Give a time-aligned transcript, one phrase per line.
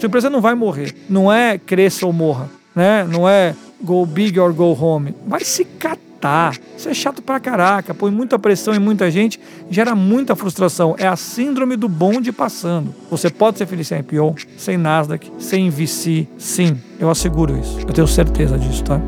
[0.00, 0.94] Sua empresa não vai morrer.
[1.10, 3.04] Não é cresça ou morra, né?
[3.04, 5.14] Não é go big or go home.
[5.26, 6.56] Vai se catar.
[6.76, 9.38] Isso é chato pra caraca, põe muita pressão em muita gente,
[9.70, 10.94] gera muita frustração.
[10.98, 12.94] É a síndrome do bonde passando.
[13.10, 16.78] Você pode ser feliz sem IPO, sem Nasdaq, sem VC, sim.
[16.98, 17.78] Eu asseguro isso.
[17.80, 19.00] Eu tenho certeza disso, tá?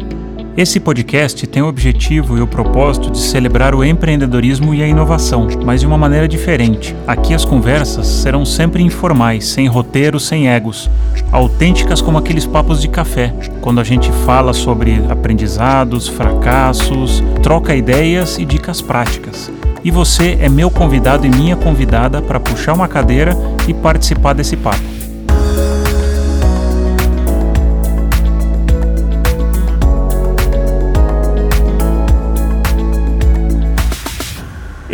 [0.54, 5.48] Esse podcast tem o objetivo e o propósito de celebrar o empreendedorismo e a inovação,
[5.64, 6.94] mas de uma maneira diferente.
[7.06, 10.90] Aqui as conversas serão sempre informais, sem roteiro, sem egos,
[11.30, 18.36] autênticas como aqueles papos de café, quando a gente fala sobre aprendizados, fracassos, troca ideias
[18.38, 19.50] e dicas práticas.
[19.82, 23.34] E você é meu convidado e minha convidada para puxar uma cadeira
[23.66, 25.01] e participar desse papo.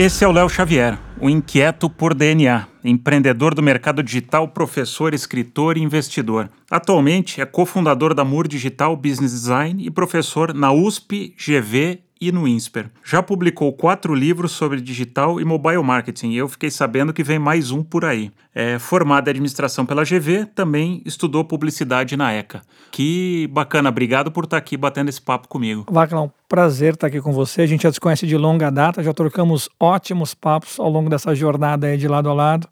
[0.00, 5.76] Esse é o Léo Xavier, o inquieto por DNA, empreendedor do mercado digital, professor, escritor
[5.76, 6.48] e investidor.
[6.70, 12.46] Atualmente é cofundador da Mur Digital Business Design e professor na USP, GV e no
[12.46, 12.90] INSPER.
[13.04, 17.38] Já publicou quatro livros sobre digital e mobile marketing e eu fiquei sabendo que vem
[17.38, 18.30] mais um por aí.
[18.54, 22.62] É formado em administração pela GV, também estudou publicidade na ECA.
[22.90, 25.86] Que bacana, obrigado por estar aqui batendo esse papo comigo.
[25.90, 27.62] Vaclão, prazer estar aqui com você.
[27.62, 31.34] A gente já se conhece de longa data, já trocamos ótimos papos ao longo dessa
[31.34, 32.68] jornada aí de lado a lado.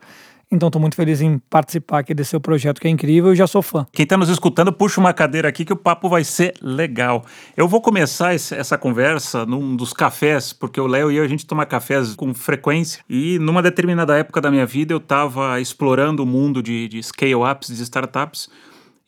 [0.50, 3.48] Então estou muito feliz em participar aqui desse seu projeto que é incrível e já
[3.48, 3.84] sou fã.
[3.92, 7.24] Quem está nos escutando, puxa uma cadeira aqui que o papo vai ser legal.
[7.56, 11.28] Eu vou começar esse, essa conversa num dos cafés, porque o Léo e eu a
[11.28, 13.02] gente toma cafés com frequência.
[13.10, 17.76] E numa determinada época da minha vida eu estava explorando o mundo de, de scale-ups,
[17.76, 18.48] de startups,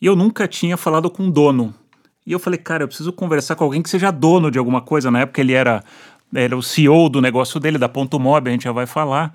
[0.01, 1.73] e eu nunca tinha falado com o dono.
[2.27, 5.09] E eu falei, cara, eu preciso conversar com alguém que seja dono de alguma coisa.
[5.09, 5.85] Na época ele era,
[6.35, 9.33] era o CEO do negócio dele, da Ponto Mob, a gente já vai falar.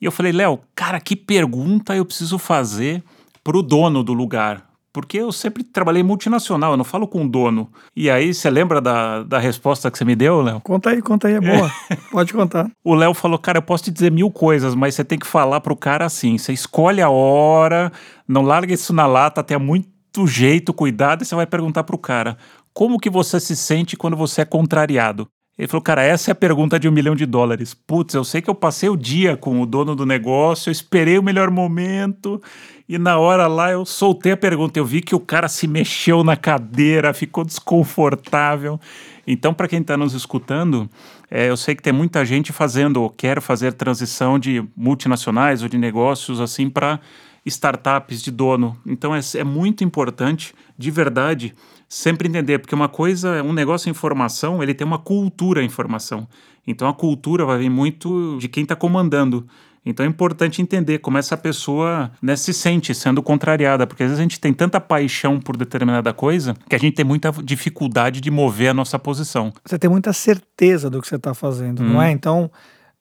[0.00, 3.02] E eu falei, Léo, cara, que pergunta eu preciso fazer
[3.44, 4.70] pro dono do lugar?
[4.92, 7.70] Porque eu sempre trabalhei multinacional, eu não falo com o dono.
[7.94, 10.60] E aí, você lembra da, da resposta que você me deu, Léo?
[10.62, 11.70] Conta aí, conta aí, é boa.
[12.10, 12.68] Pode contar.
[12.82, 15.60] O Léo falou, cara, eu posso te dizer mil coisas, mas você tem que falar
[15.60, 16.36] pro cara assim.
[16.36, 17.92] Você escolhe a hora,
[18.26, 22.36] não larga isso na lata, tenha muito jeito, cuidado, e você vai perguntar pro cara.
[22.74, 25.28] Como que você se sente quando você é contrariado?
[25.60, 27.74] Ele falou, cara, essa é a pergunta de um milhão de dólares.
[27.74, 31.18] Putz, eu sei que eu passei o dia com o dono do negócio, eu esperei
[31.18, 32.40] o melhor momento
[32.88, 34.78] e na hora lá eu soltei a pergunta.
[34.78, 38.80] Eu vi que o cara se mexeu na cadeira, ficou desconfortável.
[39.26, 40.88] Então, para quem está nos escutando,
[41.30, 45.68] é, eu sei que tem muita gente fazendo ou quer fazer transição de multinacionais ou
[45.68, 46.98] de negócios assim para
[47.44, 48.78] startups de dono.
[48.86, 51.54] Então, é, é muito importante, de verdade,
[51.90, 56.28] sempre entender, porque uma coisa, um negócio em informação, ele tem uma cultura em informação.
[56.64, 59.44] Então a cultura vai vir muito de quem está comandando.
[59.84, 64.20] Então é importante entender como essa pessoa né, se sente sendo contrariada, porque às vezes
[64.20, 68.30] a gente tem tanta paixão por determinada coisa que a gente tem muita dificuldade de
[68.30, 69.52] mover a nossa posição.
[69.64, 71.94] Você tem muita certeza do que você está fazendo, hum.
[71.94, 72.12] não é?
[72.12, 72.52] Então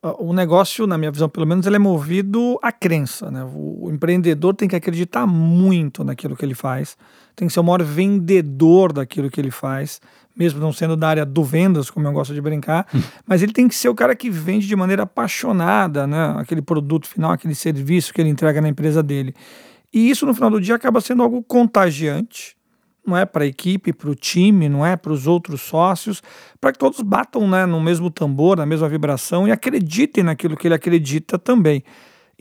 [0.01, 3.29] o negócio, na minha visão, pelo menos, ele é movido à crença.
[3.29, 3.45] Né?
[3.53, 6.97] O empreendedor tem que acreditar muito naquilo que ele faz,
[7.39, 10.01] tem que ser o maior vendedor daquilo que ele faz,
[10.35, 13.01] mesmo não sendo da área do vendas, como eu gosto de brincar, hum.
[13.25, 16.35] mas ele tem que ser o cara que vende de maneira apaixonada né?
[16.37, 19.33] aquele produto final, aquele serviço que ele entrega na empresa dele.
[19.91, 22.59] E isso, no final do dia, acaba sendo algo contagiante
[23.05, 26.21] não é para a equipe, para o time, não é para os outros sócios,
[26.61, 30.67] para que todos batam né, no mesmo tambor, na mesma vibração e acreditem naquilo que
[30.67, 31.83] ele acredita também.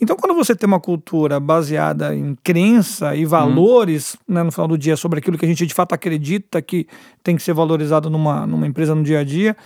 [0.01, 4.35] Então, quando você tem uma cultura baseada em crença e valores, uhum.
[4.35, 6.87] né, no final do dia, sobre aquilo que a gente de fato acredita que
[7.23, 9.57] tem que ser valorizado numa, numa empresa no dia a dia,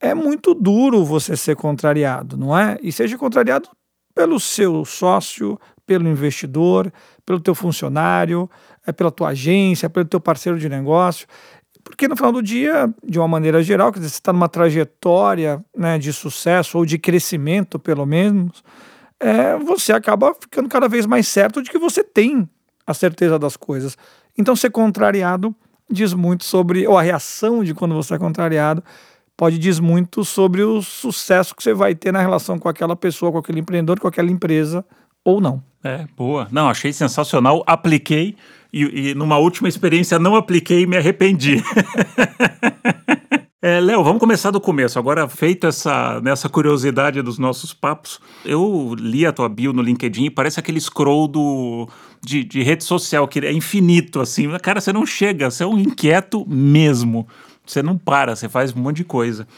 [0.00, 2.78] é muito duro você ser contrariado, não é?
[2.82, 3.68] E seja contrariado
[4.14, 6.92] pelo seu sócio, pelo investidor,
[7.26, 8.48] pelo teu funcionário,
[8.86, 11.26] é pela tua agência, pelo teu parceiro de negócio.
[11.82, 15.62] Porque no final do dia, de uma maneira geral, quer dizer, você está numa trajetória
[15.76, 18.62] né, de sucesso ou de crescimento, pelo menos,
[19.24, 22.46] é, você acaba ficando cada vez mais certo de que você tem
[22.86, 23.96] a certeza das coisas.
[24.36, 25.54] Então, ser contrariado
[25.90, 28.84] diz muito sobre, ou a reação de quando você é contrariado,
[29.34, 33.32] pode dizer muito sobre o sucesso que você vai ter na relação com aquela pessoa,
[33.32, 34.84] com aquele empreendedor, com aquela empresa
[35.24, 35.62] ou não.
[35.82, 36.46] É, boa.
[36.50, 37.62] Não, achei sensacional.
[37.66, 38.36] Apliquei
[38.72, 41.62] e, e numa última experiência não apliquei e me arrependi.
[43.66, 44.98] É, Léo, vamos começar do começo.
[44.98, 50.26] Agora, feita essa nessa curiosidade dos nossos papos, eu li a tua bio no LinkedIn
[50.26, 51.88] e parece aquele scroll do,
[52.22, 54.50] de, de rede social, que é infinito, assim.
[54.58, 57.26] Cara, você não chega, você é um inquieto mesmo.
[57.64, 59.48] Você não para, você faz um monte de coisa.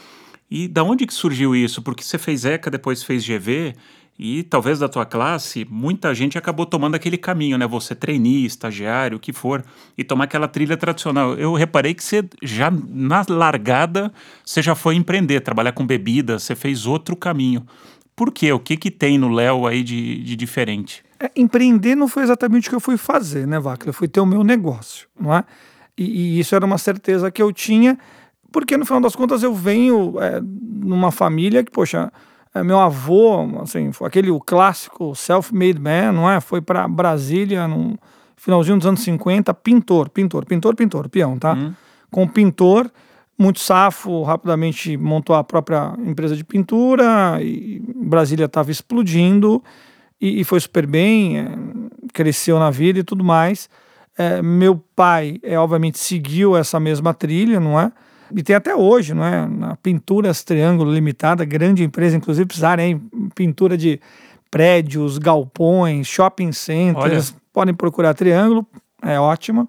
[0.49, 1.81] E da onde que surgiu isso?
[1.81, 3.75] Porque você fez ECA, depois fez GV,
[4.19, 7.67] E talvez da tua classe, muita gente acabou tomando aquele caminho, né?
[7.67, 9.63] Você trainee, estagiário, o que for,
[9.95, 11.35] e tomar aquela trilha tradicional.
[11.35, 14.11] Eu reparei que você já na largada,
[14.43, 17.63] você já foi empreender, trabalhar com bebida, você fez outro caminho.
[18.15, 18.51] Por quê?
[18.51, 21.05] O que que tem no Léo aí de, de diferente?
[21.19, 23.87] É, empreender não foi exatamente o que eu fui fazer, né, Vaca?
[23.87, 25.43] Eu fui ter o meu negócio, não é?
[25.95, 26.03] E,
[26.37, 27.97] e, isso era uma certeza que eu tinha,
[28.51, 32.11] porque no final das contas eu venho é, numa família que, poxa,
[32.63, 36.39] meu avô, assim, foi aquele o clássico self-made man, não é?
[36.39, 37.97] Foi para Brasília no
[38.35, 41.53] finalzinho dos anos 50, pintor, pintor, pintor, pintor, peão, tá?
[41.53, 41.73] Uhum.
[42.11, 42.89] Com pintor,
[43.37, 49.63] muito safo, rapidamente montou a própria empresa de pintura, e Brasília estava explodindo
[50.19, 51.51] e, e, foi super bem, é,
[52.13, 53.69] cresceu na vida e tudo mais.
[54.17, 57.91] É, meu pai, é, obviamente, seguiu essa mesma trilha, não é?
[58.35, 59.47] E tem até hoje, não é?
[59.47, 63.01] Na Pinturas Triângulo Limitada, grande empresa, inclusive precisarem
[63.35, 63.99] pintura de
[64.49, 67.41] prédios, galpões, shopping centers, Olha.
[67.53, 68.65] podem procurar Triângulo,
[69.01, 69.67] é ótima.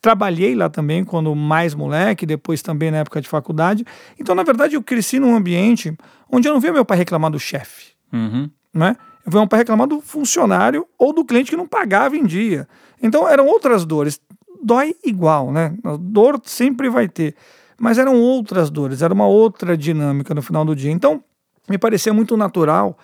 [0.00, 3.84] Trabalhei lá também quando mais moleque, depois também na época de faculdade.
[4.18, 5.96] Então, na verdade, eu cresci num ambiente
[6.30, 8.48] onde eu não via meu pai reclamar do chefe, uhum.
[8.72, 8.96] né?
[9.24, 12.68] Eu via meu pai reclamar do funcionário ou do cliente que não pagava em dia.
[13.02, 14.20] Então, eram outras dores.
[14.62, 15.74] Dói igual, né?
[15.82, 17.34] A dor sempre vai ter
[17.78, 20.90] mas eram outras dores, era uma outra dinâmica no final do dia.
[20.90, 21.22] Então,
[21.68, 22.96] me parecia muito natural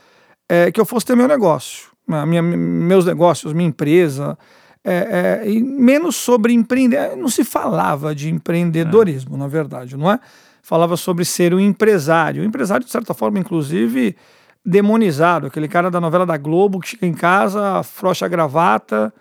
[0.48, 4.38] é, que eu fosse ter meu negócio, né, minha, meus negócios, minha empresa,
[4.84, 7.16] é, é, e menos sobre empreender.
[7.16, 10.18] Não se falava de empreendedorismo, na verdade, não é?
[10.62, 12.42] Falava sobre ser um empresário.
[12.42, 14.16] Um empresário, de certa forma, inclusive,
[14.64, 15.46] demonizado.
[15.46, 19.12] Aquele cara da novela da Globo que chega em casa, afrouxa a gravata,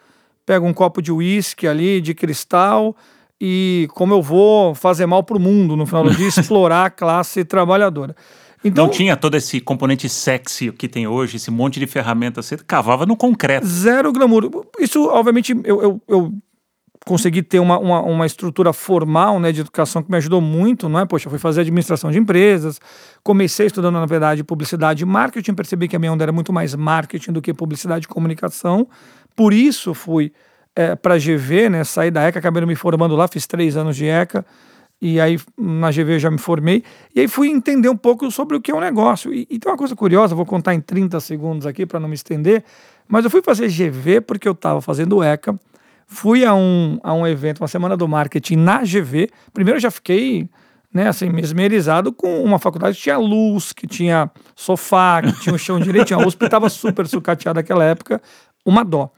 [0.45, 2.95] pega um copo de uísque ali, de cristal
[3.43, 6.89] e como eu vou fazer mal para o mundo no final do dia, explorar a
[6.91, 8.15] classe trabalhadora.
[8.63, 12.57] Então, não tinha todo esse componente sexy que tem hoje, esse monte de ferramentas, você
[12.57, 13.65] cavava no concreto.
[13.65, 14.67] Zero glamour.
[14.79, 16.33] Isso, obviamente, eu, eu, eu
[17.03, 20.99] consegui ter uma, uma, uma, estrutura formal né, de educação que me ajudou muito, não
[20.99, 21.05] é?
[21.07, 22.79] Poxa, fui fazer administração de empresas,
[23.23, 26.75] comecei estudando, na verdade, publicidade e marketing, percebi que a minha onda era muito mais
[26.75, 28.87] marketing do que publicidade e comunicação,
[29.35, 30.31] por isso fui
[30.75, 31.83] é, para a GV, né?
[31.83, 34.45] Saí da ECA, acabei me formando lá, fiz três anos de ECA,
[35.01, 36.83] e aí na GV eu já me formei,
[37.15, 39.33] e aí fui entender um pouco sobre o que é um negócio.
[39.33, 42.15] E, e tem uma coisa curiosa, vou contar em 30 segundos aqui para não me
[42.15, 42.63] estender,
[43.07, 45.59] mas eu fui fazer GV porque eu estava fazendo ECA,
[46.07, 49.29] fui a um, a um evento, uma semana do marketing na GV.
[49.53, 50.49] Primeiro eu já fiquei
[50.93, 55.57] né, assim, mesmerizado com uma faculdade que tinha luz, que tinha sofá, que tinha o
[55.57, 56.19] chão direitinho.
[56.19, 58.21] A USP estava super sucateada naquela época,
[58.65, 59.09] uma dó.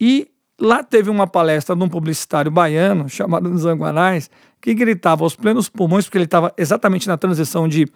[0.00, 0.28] E
[0.62, 4.30] Lá teve uma palestra de um publicitário baiano chamado Zanguanais,
[4.60, 7.88] que gritava aos plenos pulmões, porque ele estava exatamente na transição de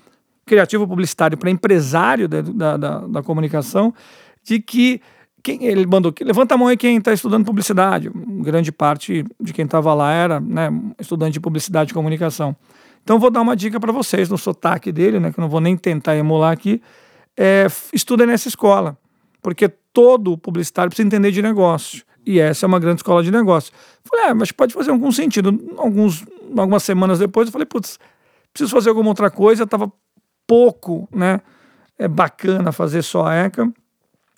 [0.45, 3.95] criativo publicitário para empresário da, da, da, da, comunicação,
[4.43, 5.01] de que
[5.45, 8.11] quem, ele mandou que levanta a mão aí quem está estudando publicidade.
[8.41, 12.57] Grande parte de quem estava lá era né, estudante de publicidade e comunicação.
[13.01, 15.61] Então vou dar uma dica para vocês no sotaque dele, né, que eu não vou
[15.61, 16.83] nem tentar emular aqui.
[17.37, 18.99] É, estuda nessa escola,
[19.41, 22.06] porque todo publicitário precisa entender de negócio.
[22.27, 23.73] E essa é uma grande escola de negócio.
[24.05, 25.59] Falei, ah, mas pode fazer algum sentido.
[25.79, 26.27] Alguns,
[26.59, 28.01] algumas semanas depois, eu falei, putz,
[28.53, 29.63] preciso fazer alguma outra coisa.
[29.63, 29.91] Estava
[30.47, 31.41] pouco, né?
[31.97, 33.73] É bacana fazer só a ECA.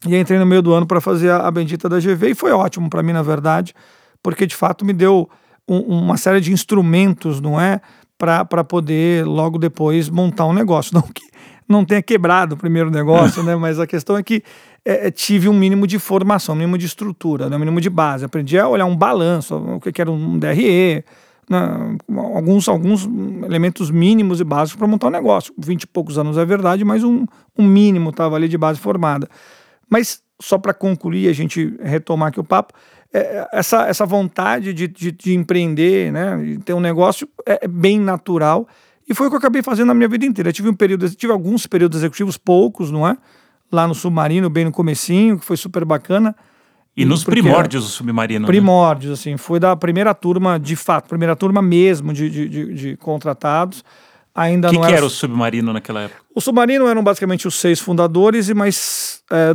[0.06, 2.52] E entrei no meio do ano para fazer a, a, bendita da GV e foi
[2.52, 3.74] ótimo para mim, na verdade,
[4.22, 5.28] porque de fato me deu
[5.66, 7.80] um, uma série de instrumentos, não é?
[8.16, 10.94] Para poder logo depois montar um negócio.
[10.94, 11.22] Não que
[11.68, 13.56] não tenha quebrado o primeiro negócio, né?
[13.56, 14.42] Mas a questão é que
[14.84, 17.90] é, é, tive um mínimo de formação, um mínimo de estrutura, né, um mínimo de
[17.90, 18.24] base.
[18.24, 21.04] Aprendi a olhar um balanço, o que era um DRE,
[21.48, 23.04] né, alguns, alguns
[23.44, 25.52] elementos mínimos e básicos para montar um negócio.
[25.58, 29.28] Vinte e poucos anos é verdade, mas um, um mínimo estava ali de base formada.
[29.88, 32.72] Mas só para concluir, a gente retomar aqui o papo,
[33.12, 37.68] é, essa, essa vontade de, de, de, empreender, né, de ter um negócio é, é
[37.68, 38.68] bem natural.
[39.08, 40.50] E foi o que eu acabei fazendo na minha vida inteira.
[40.50, 43.16] Eu tive um período, tive alguns períodos executivos, poucos, não é?
[43.70, 46.34] Lá no Submarino, bem no comecinho, que foi super bacana.
[46.96, 48.40] E, nos primórdios do Submarino.
[48.40, 48.46] Né?
[48.46, 49.14] Primórdios, né?
[49.14, 49.36] assim.
[49.36, 53.84] Foi da primeira turma, de fato, primeira turma mesmo de, de, de, de contratados.
[54.34, 54.96] Ainda que não que era...
[54.98, 56.20] era o Submarino naquela época?
[56.34, 59.54] O Submarino eram basicamente os seis fundadores e mais é,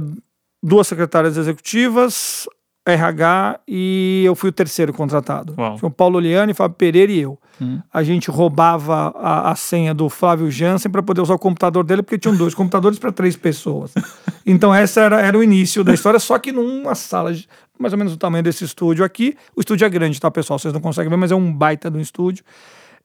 [0.62, 2.48] duas secretárias executivas,
[2.86, 5.56] RH e eu fui o terceiro contratado.
[5.58, 5.78] Uau.
[5.78, 7.40] Foi o Paulo Liane, Fábio Pereira e eu.
[7.62, 7.80] Hum.
[7.94, 12.04] A gente roubava a, a senha do Flávio Jansen para poder usar o computador dele,
[12.04, 13.94] porque tinham dois computadores para três pessoas.
[14.46, 17.48] Então, essa era, era o início da história, só que numa sala de,
[17.80, 19.38] mais ou menos do tamanho desse estúdio aqui.
[19.56, 20.60] O estúdio é grande, tá, pessoal?
[20.60, 22.44] Vocês não conseguem ver, mas é um baita do estúdio.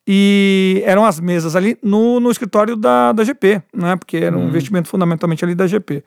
[0.05, 3.95] E eram as mesas ali no, no escritório da, da GP, né?
[3.95, 4.49] Porque era um hum.
[4.49, 6.03] investimento fundamentalmente ali da GP.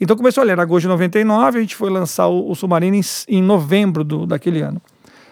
[0.00, 3.02] Então começou ali, era agosto de 99, a gente foi lançar o, o Submarino em,
[3.28, 4.80] em novembro do, daquele ano.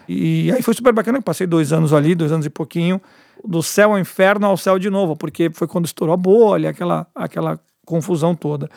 [0.07, 3.01] E aí foi super bacana, eu passei dois anos ali, dois anos e pouquinho,
[3.43, 7.07] do céu ao inferno ao céu de novo, porque foi quando estourou a bolha, aquela,
[7.13, 8.69] aquela confusão toda.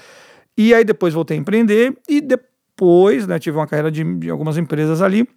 [0.57, 4.57] E aí depois voltei a empreender e depois, né, tive uma carreira de, de algumas
[4.57, 5.29] empresas ali.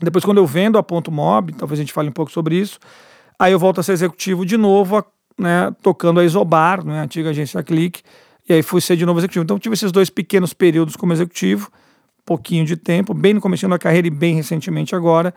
[0.00, 2.78] Depois, quando eu vendo a Ponto Mob, talvez a gente fale um pouco sobre isso,
[3.38, 5.02] aí eu volto a ser executivo de novo,
[5.38, 8.02] né, tocando a Isobar, né, a antiga agência Clique,
[8.48, 9.42] e aí fui ser de novo executivo.
[9.44, 11.70] Então tive esses dois pequenos períodos como executivo,
[12.24, 15.34] pouquinho de tempo, bem no começo da carreira e bem recentemente agora,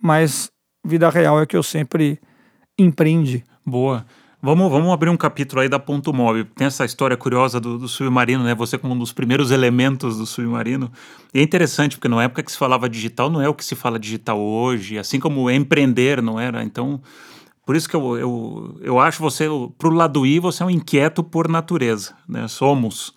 [0.00, 0.50] mas
[0.84, 2.18] vida real é que eu sempre
[2.78, 3.44] empreende.
[3.64, 4.06] Boa.
[4.40, 6.46] Vamos, vamos abrir um capítulo aí da Ponto Móvel.
[6.54, 8.54] Tem essa história curiosa do, do, submarino, né?
[8.54, 10.92] Você como um dos primeiros elementos do submarino.
[11.34, 13.74] E é interessante, porque na época que se falava digital não é o que se
[13.74, 16.62] fala digital hoje, assim como empreender não era.
[16.62, 17.00] Então,
[17.68, 19.44] por isso que eu, eu, eu acho você,
[19.76, 22.48] pro lado I, você é um inquieto por natureza, né?
[22.48, 23.12] Somos.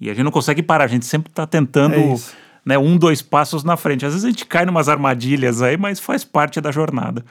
[0.00, 1.94] E a gente não consegue parar, a gente sempre está tentando...
[1.94, 2.16] É
[2.64, 4.04] né, um, dois passos na frente.
[4.04, 7.24] Às vezes a gente cai numas armadilhas aí, mas faz parte da jornada.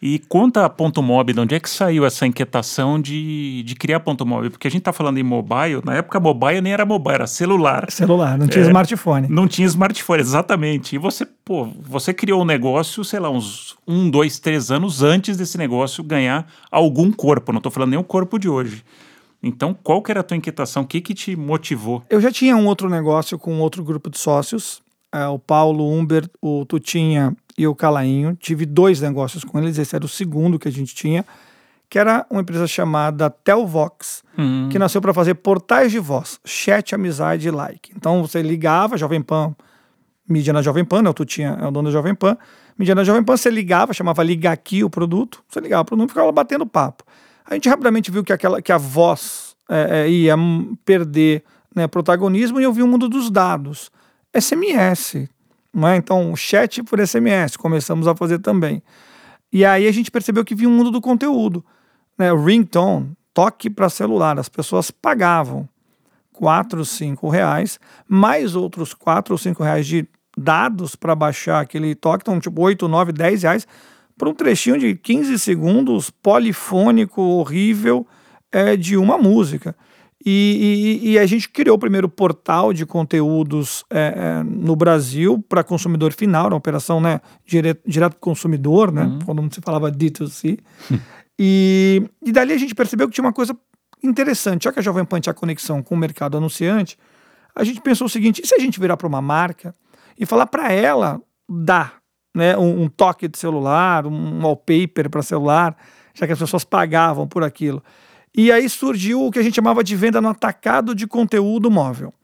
[0.00, 4.00] E conta a Ponto Mob, de onde é que saiu essa inquietação de, de criar
[4.00, 4.48] Ponto Mob?
[4.50, 7.90] Porque a gente está falando em mobile, na época mobile nem era mobile, era celular.
[7.90, 9.28] Celular, não tinha é, smartphone.
[9.28, 10.94] Não tinha smartphone, exatamente.
[10.94, 15.36] E você, pô, você criou um negócio, sei lá, uns um, dois, três anos antes
[15.36, 17.52] desse negócio ganhar algum corpo.
[17.52, 18.84] Não estou falando nem o corpo de hoje.
[19.42, 20.82] Então, qual que era a tua inquietação?
[20.82, 22.02] O que que te motivou?
[22.10, 25.92] Eu já tinha um outro negócio com outro grupo de sócios, é, o Paulo, o
[25.92, 28.36] Humber, o Tutinha e o Calainho.
[28.36, 31.24] Tive dois negócios com eles, esse era o segundo que a gente tinha,
[31.88, 34.68] que era uma empresa chamada Telvox, uhum.
[34.70, 37.92] que nasceu para fazer portais de voz, chat, amizade e like.
[37.96, 39.54] Então, você ligava, Jovem Pan,
[40.28, 42.36] mídia na Jovem Pan, né, o Tutinha é o dono da Jovem Pan,
[42.78, 45.96] mídia na Jovem Pan, você ligava, chamava Liga Aqui o produto, você ligava para o
[45.96, 47.04] número e ficava batendo papo.
[47.46, 50.36] A gente rapidamente viu que, aquela, que a voz é, é, ia
[50.84, 51.42] perder
[51.74, 53.90] né, protagonismo e eu vi o mundo dos dados.
[54.34, 55.28] SMS,
[55.72, 55.96] não é?
[55.96, 58.82] Então, chat por SMS, começamos a fazer também.
[59.52, 61.64] E aí a gente percebeu que vinha um mundo do conteúdo.
[62.16, 62.32] Né?
[62.32, 65.68] Ringtone, toque para celular, as pessoas pagavam
[66.32, 70.06] 4, 5 reais, mais outros 4 ou 5 reais de
[70.36, 73.66] dados para baixar aquele toque, então tipo 8, 9, 10 reais
[74.16, 78.06] para um trechinho de 15 segundos polifônico, horrível,
[78.50, 79.76] é, de uma música.
[80.30, 85.42] E, e, e, a gente criou o primeiro portal de conteúdos é, é, no Brasil
[85.48, 89.18] para consumidor final, uma operação né, direto, direto consumidor, né, uhum.
[89.24, 90.58] quando se falava D2C.
[91.40, 93.56] e, e dali a gente percebeu que tinha uma coisa
[94.02, 94.64] interessante.
[94.64, 96.98] Já que a Jovem Pan tinha conexão com o mercado anunciante,
[97.54, 99.74] a gente pensou o seguinte: e se a gente virar para uma marca
[100.18, 102.00] e falar para ela dar
[102.36, 105.74] né, um, um, toque de celular, um wallpaper para celular,
[106.12, 107.82] já que as pessoas pagavam por aquilo.
[108.38, 112.14] E aí surgiu o que a gente chamava de venda no atacado de conteúdo móvel.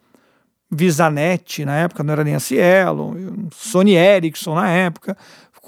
[0.71, 3.17] Visanet, na época, não era nem a Cielo,
[3.51, 5.17] Sony Ericsson, na época,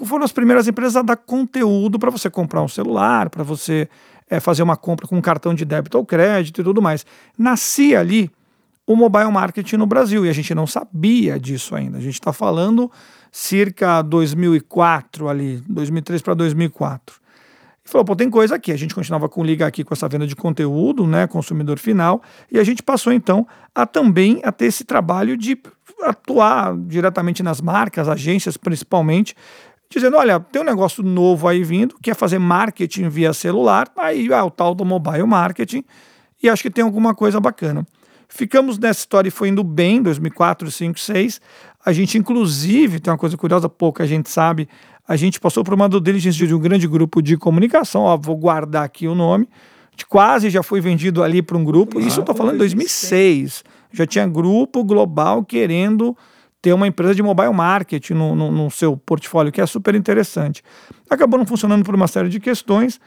[0.05, 3.89] foram as primeiras empresas a dar conteúdo para você comprar um celular, para você
[4.29, 7.05] é, fazer uma compra com um cartão de débito ou crédito e tudo mais.
[7.37, 8.31] Nascia ali
[8.85, 11.97] o mobile marketing no Brasil e a gente não sabia disso ainda.
[11.97, 12.89] A gente está falando
[13.33, 17.26] circa 2004 ali, 2003 para 2004.
[17.87, 18.73] Falou, pô, tem coisa aqui.
[18.73, 22.59] A gente continuava com liga aqui com essa venda de conteúdo, né, consumidor final, e
[22.59, 25.57] a gente passou então a também a ter esse trabalho de
[26.03, 29.33] atuar diretamente nas marcas, agências principalmente,
[29.89, 34.27] dizendo, olha, tem um negócio novo aí vindo, que é fazer marketing via celular, aí
[34.27, 35.85] é o tal do mobile marketing,
[36.43, 37.87] e acho que tem alguma coisa bacana.
[38.27, 41.41] Ficamos nessa história e foi indo bem, 2004, 2005, 2006.
[41.85, 44.67] A gente, inclusive, tem uma coisa curiosa, pouca gente sabe,
[45.07, 48.35] a gente passou por uma due diligence de um grande grupo de comunicação, ó, vou
[48.35, 49.47] guardar aqui o nome,
[50.09, 53.63] quase já foi vendido ali para um grupo, isso eu estou falando em 2006.
[53.91, 56.15] Já tinha grupo global querendo
[56.61, 60.61] ter uma empresa de mobile marketing no, no, no seu portfólio, que é super interessante.
[61.09, 62.99] Acabou não funcionando por uma série de questões,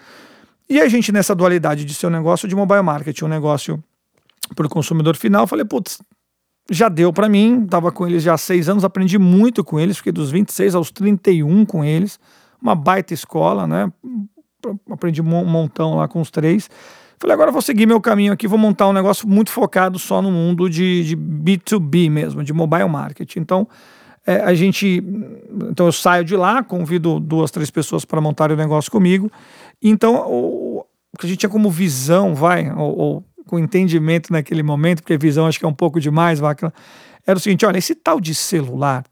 [0.69, 3.83] e a gente, nessa dualidade de ser um negócio de mobile marketing, um negócio
[4.55, 6.01] para o consumidor final, falei, putz,
[6.71, 9.97] já deu para mim, estava com eles já há seis anos, aprendi muito com eles,
[9.97, 12.19] fiquei dos 26 aos 31 com eles,
[12.63, 13.93] uma baita escola, né?
[14.89, 16.71] Aprendi um montão lá com os três.
[17.19, 20.31] Falei, agora vou seguir meu caminho aqui, vou montar um negócio muito focado só no
[20.31, 23.41] mundo de, de B2B mesmo, de mobile marketing.
[23.41, 23.69] Então,
[24.27, 25.03] é, a gente.
[25.71, 29.31] Então, eu saio de lá, convido duas, três pessoas para montar o negócio comigo.
[29.83, 34.63] Então, o, o que a gente tinha como visão, vai, ou, ou com entendimento naquele
[34.63, 36.73] momento, porque visão acho que é um pouco demais, Vacla,
[37.27, 39.05] era o seguinte: olha, esse tal de celular,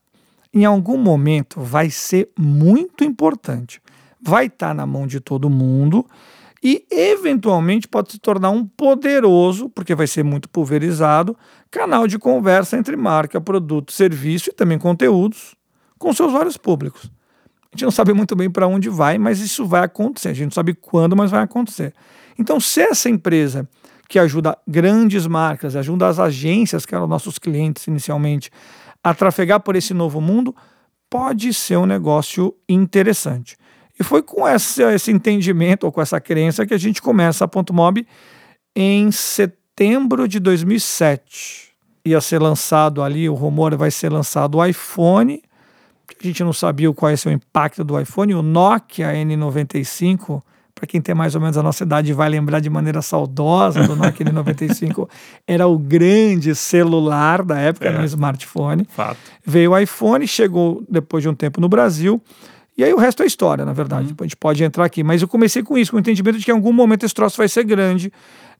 [0.54, 3.82] em algum momento vai ser muito importante.
[4.22, 6.06] Vai estar tá na mão de todo mundo
[6.62, 11.36] e eventualmente pode se tornar um poderoso, porque vai ser muito pulverizado,
[11.68, 15.56] canal de conversa entre marca, produto, serviço e também conteúdos
[15.98, 17.10] com seus vários públicos.
[17.72, 20.28] A gente não sabe muito bem para onde vai, mas isso vai acontecer.
[20.28, 21.92] A gente não sabe quando, mas vai acontecer.
[22.38, 23.68] Então, se essa empresa
[24.08, 28.50] que ajuda grandes marcas, ajuda as agências, que eram nossos clientes inicialmente,
[29.04, 30.56] a trafegar por esse novo mundo,
[31.10, 33.56] pode ser um negócio interessante.
[34.00, 37.48] E foi com esse, esse entendimento ou com essa crença que a gente começa a
[37.48, 38.06] Ponto Mob
[38.74, 41.72] em setembro de 2007.
[42.04, 45.42] Ia ser lançado ali, o rumor vai ser lançado o iPhone.
[46.08, 48.34] A gente não sabia qual ia ser o impacto do iPhone.
[48.34, 50.42] O Nokia N95
[50.78, 53.96] para quem tem mais ou menos a nossa idade vai lembrar de maneira saudosa do
[53.96, 55.08] Nokia N95,
[55.46, 57.98] era o grande celular da época, é.
[57.98, 58.86] no smartphone.
[58.88, 59.18] Fato.
[59.44, 62.22] Veio o iPhone, chegou depois de um tempo no Brasil.
[62.76, 64.08] E aí o resto é história, na verdade.
[64.10, 64.16] Uhum.
[64.20, 65.02] A gente pode entrar aqui.
[65.02, 67.36] Mas eu comecei com isso, com o entendimento de que em algum momento esse troço
[67.36, 68.12] vai ser grande.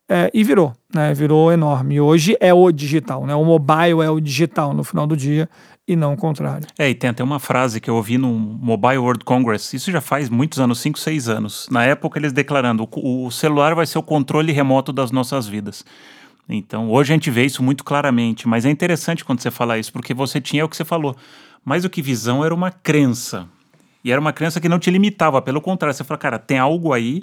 [0.08, 1.14] É, e virou, né?
[1.14, 1.96] Virou enorme.
[1.96, 3.34] E hoje é o digital, né?
[3.34, 5.48] O mobile é o digital no final do dia
[5.88, 6.68] e não o contrário.
[6.78, 10.02] É, e tem até uma frase que eu ouvi no Mobile World Congress, isso já
[10.02, 11.66] faz muitos anos, 5, 6 anos.
[11.70, 15.84] Na época eles declarando, o celular vai ser o controle remoto das nossas vidas.
[16.46, 19.92] Então, hoje a gente vê isso muito claramente, mas é interessante quando você fala isso,
[19.92, 21.16] porque você tinha o que você falou.
[21.64, 23.46] Mais do que visão, era uma crença.
[24.04, 26.92] E era uma crença que não te limitava, pelo contrário, você fala, cara, tem algo
[26.92, 27.22] aí,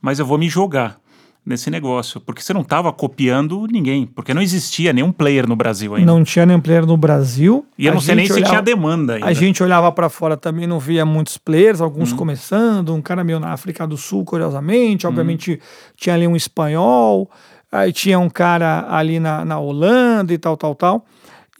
[0.00, 0.98] mas eu vou me jogar
[1.46, 5.94] nesse negócio, porque você não estava copiando ninguém, porque não existia nenhum player no Brasil
[5.94, 6.12] ainda.
[6.12, 7.64] Não tinha nenhum player no Brasil.
[7.78, 9.26] E eu não sei nem olhava, se tinha demanda ainda.
[9.26, 12.16] A gente olhava para fora também, não via muitos players, alguns hum.
[12.16, 15.10] começando, um cara meio na África do Sul, curiosamente, hum.
[15.10, 15.60] obviamente
[15.96, 17.30] tinha ali um espanhol,
[17.70, 21.06] aí tinha um cara ali na, na Holanda e tal, tal, tal.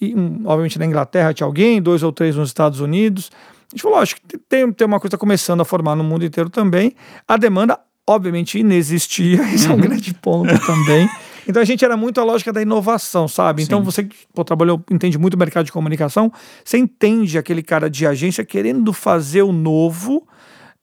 [0.01, 3.31] E, um, obviamente na Inglaterra tinha alguém, dois ou três nos Estados Unidos.
[3.73, 6.51] A gente falou, acho que tem, tem uma coisa começando a formar no mundo inteiro
[6.51, 6.93] também.
[7.27, 9.81] A demanda, obviamente inexistia, esse é um uhum.
[9.81, 11.09] grande ponto também.
[11.49, 13.63] Então a gente era muito a lógica da inovação, sabe?
[13.63, 13.85] Então Sim.
[13.85, 16.33] você que trabalhou, entende muito o mercado de comunicação,
[16.65, 20.27] você entende aquele cara de agência querendo fazer o novo,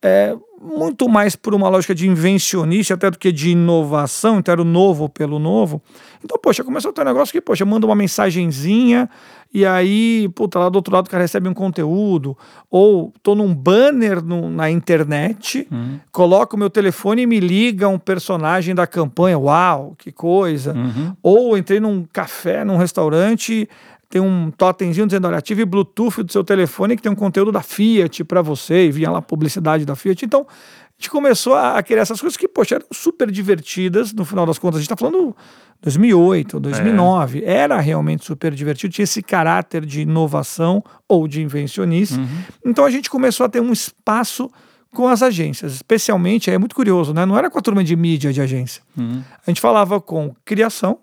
[0.02, 4.62] é, muito mais por uma lógica de invencionista até do que de inovação, então era
[4.62, 5.82] o novo pelo novo.
[6.24, 9.10] Então, poxa, começou a ter um negócio que, poxa, manda uma mensagenzinha
[9.54, 12.36] e aí, puta, lá do outro lado o cara recebe um conteúdo,
[12.72, 16.00] ou tô num banner no, na internet, uhum.
[16.12, 20.74] coloco o meu telefone e me liga um personagem da campanha, uau, que coisa.
[20.74, 21.16] Uhum.
[21.22, 23.70] Ou entrei num café, num restaurante,
[24.14, 27.64] tem um totemzinho dizendo, olha, ative Bluetooth do seu telefone que tem um conteúdo da
[27.64, 30.24] Fiat para você, e vinha lá publicidade da Fiat.
[30.24, 34.46] Então, a gente começou a, a essas coisas que, poxa, eram super divertidas, no final
[34.46, 35.36] das contas, a gente está falando
[35.82, 37.54] 2008, 2009, é.
[37.56, 42.20] era realmente super divertido, tinha esse caráter de inovação ou de invencionice.
[42.20, 42.28] Uhum.
[42.68, 44.48] Então a gente começou a ter um espaço
[44.94, 47.26] com as agências, especialmente, é muito curioso, né?
[47.26, 48.84] Não era com a turma de mídia de agência.
[48.96, 49.24] Uhum.
[49.44, 51.00] A gente falava com criação,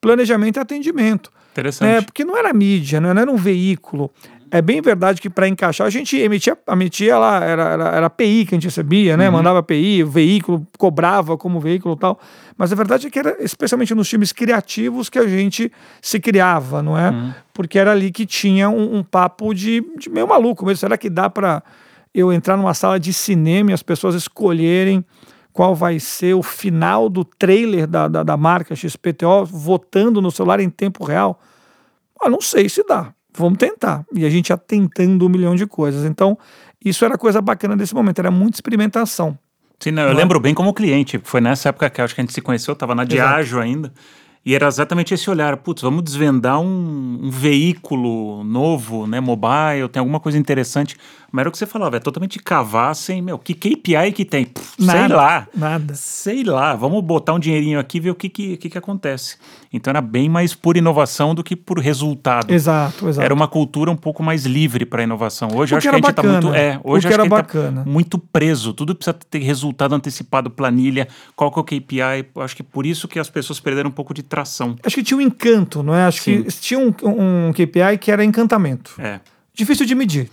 [0.00, 1.33] planejamento e atendimento.
[1.54, 1.88] Interessante.
[1.88, 3.14] É, porque não era mídia, né?
[3.14, 4.10] não era um veículo.
[4.50, 8.44] É bem verdade que para encaixar, a gente emitia, emitia lá, era, era, era API
[8.44, 9.26] que a gente recebia, né?
[9.26, 9.36] Uhum.
[9.36, 12.20] Mandava API, o veículo cobrava como veículo tal.
[12.56, 16.82] Mas a verdade é que era especialmente nos times criativos que a gente se criava,
[16.82, 17.10] não é?
[17.10, 17.34] Uhum.
[17.52, 20.78] Porque era ali que tinha um, um papo de, de meio maluco mesmo.
[20.78, 21.62] Será que dá para
[22.14, 25.04] eu entrar numa sala de cinema e as pessoas escolherem
[25.54, 30.58] qual vai ser o final do trailer da, da, da marca XPTO votando no celular
[30.58, 31.40] em tempo real?
[32.20, 33.14] Ah, não sei se dá.
[33.32, 34.04] Vamos tentar.
[34.12, 36.04] E a gente já tentando um milhão de coisas.
[36.04, 36.36] Então,
[36.84, 39.38] isso era coisa bacana desse momento, era muita experimentação.
[39.78, 40.22] Sim, não, eu não é?
[40.22, 40.42] lembro é?
[40.42, 41.20] bem como cliente.
[41.22, 43.92] Foi nessa época que acho que a gente se conheceu, estava na Diageo ainda.
[44.44, 50.00] E era exatamente esse olhar, putz, vamos desvendar um, um, veículo novo, né, mobile, tem
[50.00, 50.96] alguma coisa interessante.
[51.32, 54.44] Mas era o que você falava, é totalmente cavar sem, meu, que KPI que tem?
[54.44, 55.48] Pff, nada, sei lá.
[55.54, 55.94] Nada.
[55.94, 59.38] Sei lá, vamos botar um dinheirinho aqui e ver o que, que, que, que acontece.
[59.76, 62.52] Então era bem mais por inovação do que por resultado.
[62.52, 63.24] Exato, exato.
[63.24, 65.48] Era uma cultura um pouco mais livre para inovação.
[65.52, 68.16] Hoje acho que a gente está muito, é, hoje acho que a gente tá muito
[68.16, 68.72] preso.
[68.72, 72.30] Tudo precisa ter resultado antecipado, planilha, qual que é o KPI.
[72.36, 74.76] Acho que por isso que as pessoas perderam um pouco de tração.
[74.84, 76.04] Acho que tinha um encanto, não é?
[76.04, 76.44] Acho Sim.
[76.44, 78.94] que tinha um, um KPI que era encantamento.
[79.00, 79.18] É.
[79.52, 80.30] Difícil de medir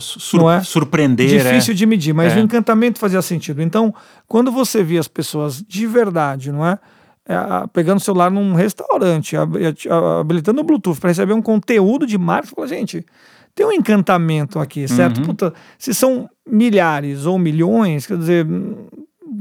[0.00, 0.62] sur não é?
[0.62, 1.28] surpreender.
[1.28, 1.76] Difícil é.
[1.76, 2.36] de medir, mas é.
[2.36, 3.62] o encantamento fazia sentido.
[3.62, 3.94] Então,
[4.26, 6.78] quando você via as pessoas de verdade, não é?
[7.28, 7.34] É
[7.72, 12.66] pegando o celular num restaurante, habilitando o Bluetooth para receber um conteúdo de marca, fala,
[12.66, 13.04] gente,
[13.54, 15.18] tem um encantamento aqui, certo?
[15.18, 15.26] Uhum.
[15.26, 18.46] Puta, se são milhares ou milhões, quer dizer,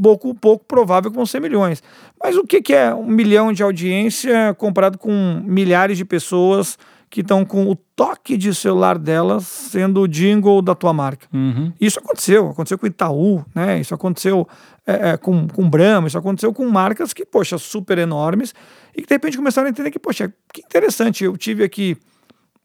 [0.01, 1.81] pouco, pouco provável que vão ser milhões.
[2.21, 6.77] Mas o que, que é um milhão de audiência comparado com milhares de pessoas
[7.11, 11.27] que estão com o toque de celular delas sendo o jingle da tua marca.
[11.33, 11.73] Uhum.
[11.79, 13.81] Isso aconteceu, aconteceu com Itaú, né?
[13.81, 14.47] Isso aconteceu
[14.85, 18.53] é, é, com, com Brahma, isso aconteceu com marcas que, poxa, super enormes
[18.95, 21.95] e que de repente começaram a entender que, poxa, que interessante, eu tive aqui,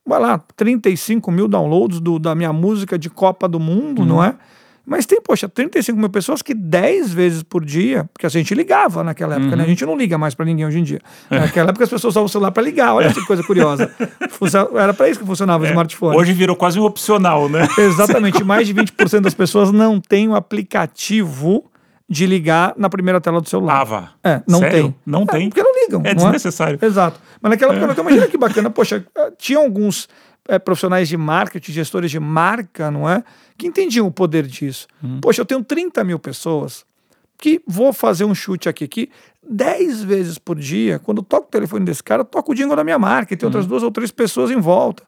[0.06, 4.06] vai lá, 35 mil downloads do, da minha música de Copa do Mundo, Uhum.
[4.08, 4.34] não é?
[4.88, 9.02] Mas tem, poxa, 35 mil pessoas que 10 vezes por dia, porque a gente ligava
[9.02, 9.56] naquela época, Uhum.
[9.56, 9.64] né?
[9.64, 11.00] A gente não liga mais pra ninguém hoje em dia.
[11.28, 11.40] É.
[11.40, 13.90] Naquela época as pessoas usavam o celular pra ligar, olha que coisa curiosa.
[14.80, 16.16] Era pra isso que funcionava o smartphone.
[16.16, 16.20] É.
[16.20, 17.66] Hoje virou quase um opcional, né?
[17.76, 21.64] Exatamente, mais de 20% das pessoas não tem o aplicativo
[22.08, 23.80] de ligar na primeira tela do celular.
[23.80, 24.10] Ava.
[24.22, 24.82] É, não Sério?
[24.84, 24.96] tem.
[25.04, 25.48] Não É, tem.
[25.48, 26.02] Porque não ligam.
[26.04, 26.78] É não desnecessário.
[26.80, 27.20] Exato.
[27.40, 30.08] Mas naquela época, então, imagina que bacana, poxa, eh, tinha alguns
[30.48, 33.24] eh, profissionais de marketing, gestores de marca, não é?
[33.58, 34.86] Que entendiam o poder disso.
[35.02, 35.20] Uhum.
[35.20, 36.84] Poxa, eu tenho 30 mil pessoas
[37.38, 39.10] que vou fazer um chute aqui, que
[39.48, 42.84] 10 vezes por dia, quando toco o telefone desse cara, eu toco o jingle da
[42.84, 43.50] minha marca e tem Uhum.
[43.50, 45.02] outras duas ou três pessoas em volta.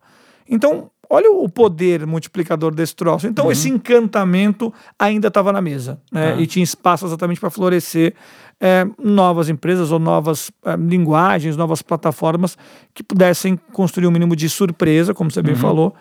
[0.48, 3.26] Então, olha o poder multiplicador desse troço.
[3.26, 3.50] Então, Uhum.
[3.52, 6.00] esse encantamento ainda estava na mesa.
[6.12, 6.32] Né?
[6.32, 6.40] Tá.
[6.40, 8.14] E tinha espaço exatamente para florescer
[8.60, 12.56] é, novas empresas ou novas é, linguagens, novas plataformas
[12.92, 15.60] que pudessem construir um mínimo de surpresa, como você bem Uhum.
[15.60, 15.94] falou,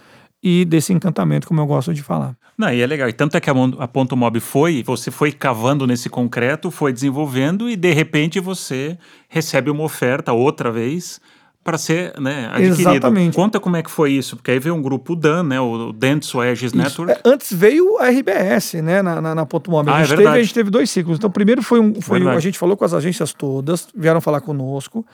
[0.44, 2.36] e desse encantamento, como eu gosto de falar.
[2.58, 3.08] Não, e é legal.
[3.10, 6.92] E tanto é que a, a Ponto Mob foi, você foi cavando nesse concreto, foi
[6.94, 8.98] desenvolvendo e de repente você
[9.30, 11.20] recebe uma oferta outra vez
[11.68, 12.80] para ser né, adquirido.
[12.80, 13.36] Exatamente.
[13.36, 16.40] Conta como é que foi isso, porque aí veio um grupo DAN, né, o Dentsu
[16.40, 16.78] Aegis Isso.
[16.78, 17.12] Network.
[17.12, 19.94] É, antes veio a RBS, né, na, na, na Ponto Móvel.
[19.94, 20.40] Ah, a, é gente teve, verdade.
[20.40, 21.18] a gente teve dois ciclos.
[21.18, 22.02] Então, primeiro foi um.
[22.02, 22.38] Foi, Verdade.
[22.38, 25.06] a gente falou com as agências todas, vieram falar conosco,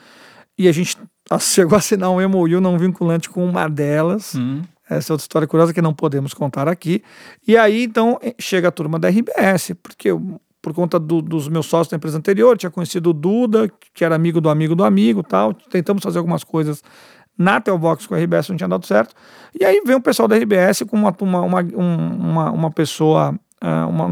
[0.56, 0.96] e a gente
[1.40, 4.36] chegou a assinar um MOU não vinculante com uma delas.
[4.36, 7.02] Hum, Essa é outra história curiosa que não podemos contar aqui.
[7.48, 10.10] E aí, então, chega a turma da RBS, porque
[10.64, 14.14] por conta do- dos meus sócios da empresa anterior, tinha conhecido o Duda, que era
[14.14, 15.52] amigo do amigo do amigo tal.
[15.52, 16.82] Tentamos fazer algumas coisas
[17.36, 19.14] na Telbox com a RBS, não tinha dado certo.
[19.60, 23.38] E aí vem o pessoal da RBS com uma, uma, uma, um- uma, uma pessoa,
[23.60, 24.08] ah, uma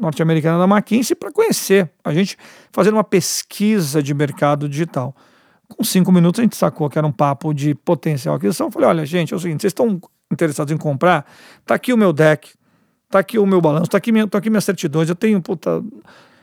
[0.00, 1.88] norte-americana da McKinsey, para conhecer.
[2.04, 2.36] A gente
[2.72, 5.14] fazendo uma pesquisa de mercado digital.
[5.68, 8.66] Com cinco minutos a gente sacou que era um papo de potencial aquisição.
[8.66, 10.00] Eu falei, olha, gente, é o seguinte, vocês estão
[10.32, 11.24] interessados em comprar?
[11.64, 12.50] Tá aqui o meu deck,
[13.10, 15.82] tá aqui o meu balanço, tá aqui, minha, tá aqui minhas certidões, eu tenho, puta,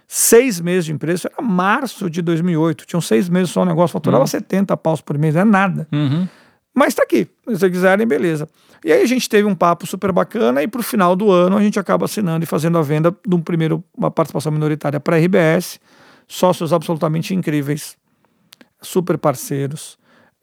[0.07, 4.27] seis meses de empresa, era março de 2008, tinham seis meses só o negócio, faturava
[4.27, 5.87] 70 paus por mês, não é nada.
[5.91, 6.27] uhum.
[6.75, 8.47] Mas tá aqui, se vocês quiserem, beleza.
[8.85, 11.61] E aí a gente teve um papo super bacana e pro final do ano a
[11.61, 15.19] gente acaba assinando e fazendo a venda de um primeiro, uma participação minoritária para a
[15.19, 15.79] RBS,
[16.27, 17.97] sócios absolutamente incríveis,
[18.79, 19.97] super parceiros,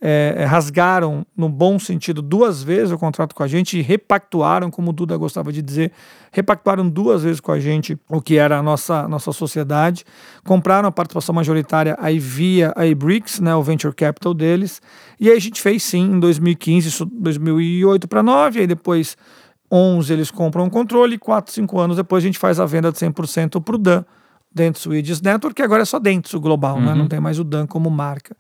[0.07, 4.71] é, é, rasgaram, no bom sentido, duas vezes o contrato com a gente e repactuaram,
[4.71, 5.93] como o Duda gostava de dizer,
[6.31, 10.05] repactuaram duas vezes com a gente o que era a nossa, nossa sociedade,
[10.45, 14.83] compraram a participação majoritária aí via a Ibrix, né, o venture capital deles,
[15.19, 19.17] e aí a gente fez sim em 2015, isso 2008 para 9, aí depois
[19.73, 22.99] 11 eles compram o controle, 4, 5 anos depois a gente faz a venda de
[22.99, 24.05] 100% para o Dan,
[24.55, 26.95] Dentsu Aegis Network, que agora é só Dentsu global, né?
[26.95, 28.37] não tem mais o Dan como marca.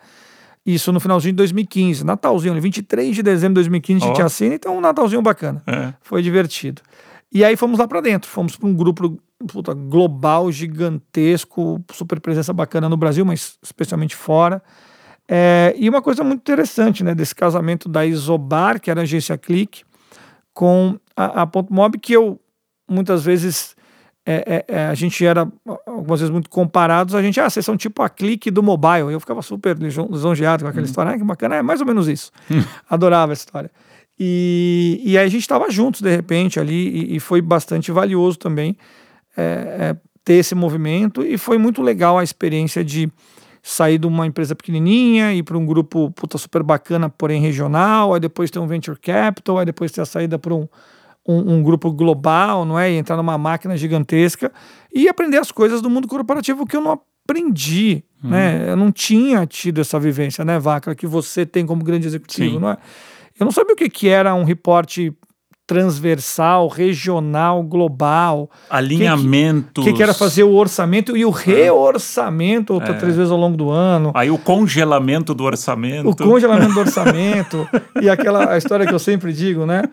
[0.66, 4.55] Isso no finalzinho de 2015, Natalzinho, ali, 23 de dezembro de 2015 a gente assina,
[4.55, 5.62] então um Natalzinho bacana.
[5.66, 5.92] É.
[6.00, 6.81] Foi divertido.
[7.31, 12.53] E aí fomos lá para dentro, fomos para um grupo puta, global, gigantesco, super presença
[12.53, 14.62] bacana no Brasil, mas especialmente fora.
[15.29, 19.37] É, e uma coisa muito interessante, né, desse casamento da Isobar, que era a agência
[19.37, 19.83] Clique,
[20.53, 22.40] com a, a Ponto Mob, que eu
[22.88, 23.73] muitas vezes
[24.26, 25.46] é, é, é, a gente era
[25.87, 29.12] algumas vezes muito comparados, a gente, ah, vocês são tipo a clique do mobile.
[29.12, 32.08] Eu ficava super lison- lisonjeado com aquela história, ah, que bacana, é mais ou menos
[32.08, 32.32] isso.
[32.88, 33.70] Adorava a história.
[34.18, 38.38] E, e aí a gente estava juntos de repente ali, e, e foi bastante valioso
[38.38, 38.76] também
[39.37, 43.10] é, é, ter esse movimento, e foi muito legal a experiência de
[43.62, 48.20] sair de uma empresa pequenininha, ir para um grupo puta, super bacana, porém regional, aí
[48.20, 50.68] depois ter um venture capital, aí depois ter a saída para um,
[51.26, 52.90] um, um grupo global, não é?
[52.90, 54.52] E entrar numa máquina gigantesca
[54.94, 58.70] e aprender as coisas do mundo corporativo que eu não aprendi, né?
[58.70, 62.60] Eu não tinha tido essa vivência, né, Vaca, que você tem como grande executivo, Sim.
[62.60, 62.76] não é?
[63.38, 65.12] Eu não sabia o que, que era um reporte
[65.66, 69.80] transversal, regional, global, Alinhamento.
[69.80, 73.56] o que, que era fazer o orçamento e o reorçamento outra, três vezes ao longo
[73.56, 74.12] do ano.
[74.14, 76.10] Aí o congelamento do orçamento.
[76.10, 77.66] O congelamento do orçamento
[78.00, 79.84] e aquela a história que eu sempre digo, né?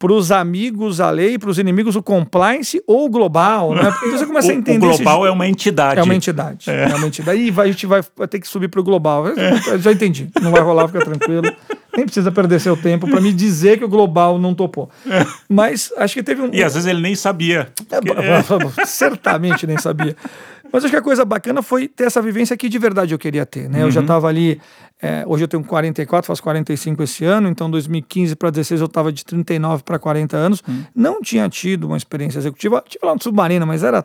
[0.00, 3.90] Para os amigos a lei, para os inimigos o compliance ou o global, né?
[3.92, 4.86] Porque você começa a O- entender.
[4.86, 6.00] o global é uma entidade.
[6.00, 6.70] é uma entidade.
[6.70, 7.38] É, uma entidade.
[7.38, 9.26] E vai, a gente vai, vai ter que subir para o global.
[9.28, 10.30] Eu Já entendi.
[10.40, 11.52] Não vai rolar, fica tranquilo.
[11.94, 14.88] Nem precisa perder seu tempo para me dizer que o global não topou.
[15.48, 16.48] Mas acho que teve um.
[16.50, 17.68] E às vezes ele nem sabia.
[17.90, 18.40] É,
[18.86, 20.16] Certamente nem sabia.
[20.72, 23.44] Mas acho que a coisa bacana foi ter essa vivência que de verdade eu queria
[23.44, 23.78] ter, né?
[23.80, 23.84] Uhum.
[23.86, 24.60] Eu já estava ali,
[25.00, 29.12] é, hoje eu tenho 44, faço 45 esse ano, então 2015 para 16 eu estava
[29.12, 30.62] de 39 para 40 anos.
[30.66, 30.84] Uhum.
[30.94, 34.04] Não tinha tido uma experiência executiva, tive lá no Submarino, mas era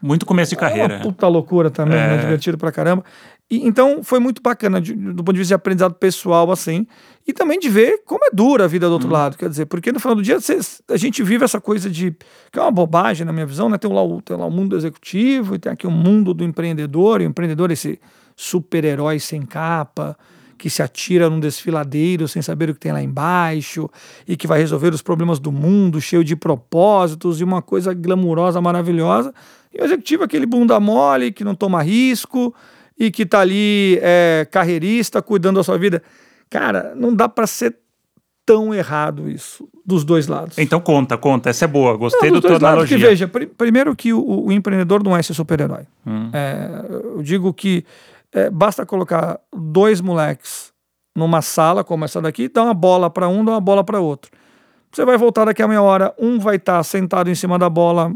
[0.00, 0.96] muito começo de carreira.
[0.96, 2.06] Uma puta loucura também, é.
[2.08, 2.18] né?
[2.18, 3.04] divertido pra caramba.
[3.50, 6.86] E, então foi muito bacana de, do ponto de vista de aprendizado pessoal, assim,
[7.26, 9.12] e também de ver como é dura a vida do outro hum.
[9.12, 9.36] lado.
[9.38, 10.58] Quer dizer, porque no final do dia cê,
[10.88, 12.14] a gente vive essa coisa de.
[12.52, 13.78] que é uma bobagem na minha visão, né?
[13.78, 17.22] Tem lá, o, tem lá o mundo executivo e tem aqui o mundo do empreendedor,
[17.22, 17.98] e o empreendedor, esse
[18.36, 20.16] super-herói sem capa,
[20.58, 23.88] que se atira num desfiladeiro sem saber o que tem lá embaixo,
[24.26, 28.60] e que vai resolver os problemas do mundo, cheio de propósitos e uma coisa glamurosa,
[28.60, 29.32] maravilhosa.
[29.72, 32.54] E o executivo, aquele bunda mole, que não toma risco
[32.98, 36.02] e que tá ali é, carreirista, cuidando da sua vida.
[36.50, 37.76] Cara, não dá para ser
[38.44, 40.56] tão errado isso, dos dois lados.
[40.56, 41.50] Então conta, conta.
[41.50, 42.96] Essa é boa, gostei não, do teu analogia.
[42.96, 45.82] Que, veja, pr primeiro que o, o, empreendedor não é esse super-herói.
[46.06, 46.30] Hum.
[46.32, 47.84] É, eu digo que
[48.32, 50.72] é, basta colocar dois moleques
[51.14, 54.30] numa sala como essa daqui, dá uma bola para um, dá uma bola para outro.
[54.90, 57.68] Você vai voltar daqui a meia hora, um vai estar tá sentado em cima da
[57.68, 58.14] bola,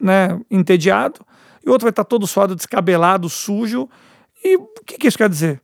[0.00, 1.20] né, entediado,
[1.64, 3.88] e o outro vai estar todo suado, descabelado, sujo.
[4.44, 5.60] E o que, que isso quer dizer?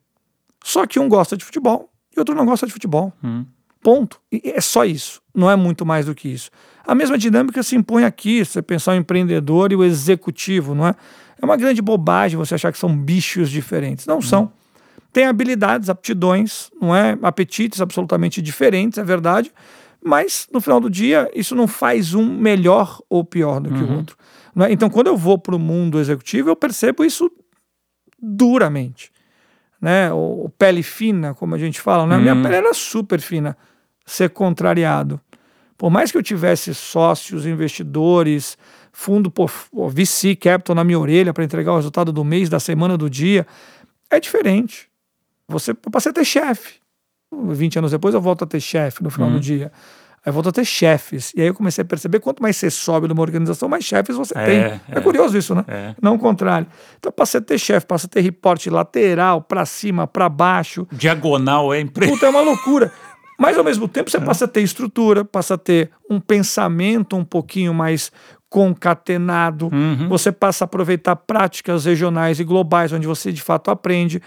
[0.62, 3.12] Só que um gosta de futebol e outro não gosta de futebol.
[3.22, 3.44] Hum.
[3.82, 4.18] Ponto.
[4.32, 5.20] E é só isso.
[5.34, 6.50] Não é muito mais do que isso.
[6.86, 10.88] A mesma dinâmica se impõe aqui, se você pensar o empreendedor e o executivo, não
[10.88, 10.94] é?
[11.40, 14.06] É uma grande bobagem você achar que são bichos diferentes.
[14.06, 14.22] Não hum.
[14.22, 14.52] são.
[15.12, 17.16] Tem habilidades, aptidões, não é?
[17.22, 19.52] Apetites absolutamente diferentes, é verdade.
[20.02, 23.92] Mas, no final do dia, isso não faz um melhor ou pior do que uhum.
[23.92, 24.16] o outro.
[24.54, 24.72] Né?
[24.72, 27.30] Então, quando eu vou para o mundo executivo, eu percebo isso
[28.20, 29.10] duramente.
[29.80, 30.12] Né?
[30.12, 32.16] O, pele fina, como a gente fala, né?
[32.16, 32.22] Uhum.
[32.22, 33.56] minha pele era super fina.
[34.06, 35.20] Ser contrariado.
[35.76, 38.56] Por mais que eu tivesse sócios, investidores,
[38.92, 39.50] fundo por
[39.90, 43.46] VC Capital na minha orelha para entregar o resultado do mês, da semana, do dia,
[44.08, 44.88] é diferente.
[45.48, 46.74] Você eu passei a ter chefe.
[47.32, 49.34] 20 anos depois eu volto a ter chefe no final uhum.
[49.34, 49.72] do dia.
[50.24, 51.32] Aí volta a ter chefes.
[51.36, 54.32] E aí eu comecei a perceber quanto mais você sobe numa organização, mais chefes você
[54.36, 54.56] é, tem.
[54.56, 55.64] É, é, curioso isso, né?
[55.68, 55.94] É.
[56.00, 56.66] Não o contrário.
[56.98, 60.86] Então passa a ter chefe, passa a ter reporte lateral, para cima, para baixo.
[60.90, 62.10] Diagonal é empresa.
[62.10, 62.90] Puta, é uma loucura.
[63.38, 64.20] Mas ao mesmo tempo você é.
[64.20, 68.10] passa a ter estrutura, passa a ter um pensamento um pouquinho mais
[68.48, 70.08] concatenado, uhum.
[70.08, 74.22] você passa a aproveitar práticas regionais e globais, onde você de fato aprende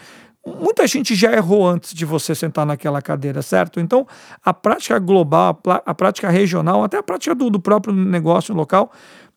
[0.59, 3.79] muita gente já errou antes de você sentar naquela cadeira, certo?
[3.79, 4.07] Então,
[4.43, 8.91] a prática global, a prática regional, até a prática do, do próprio negócio local,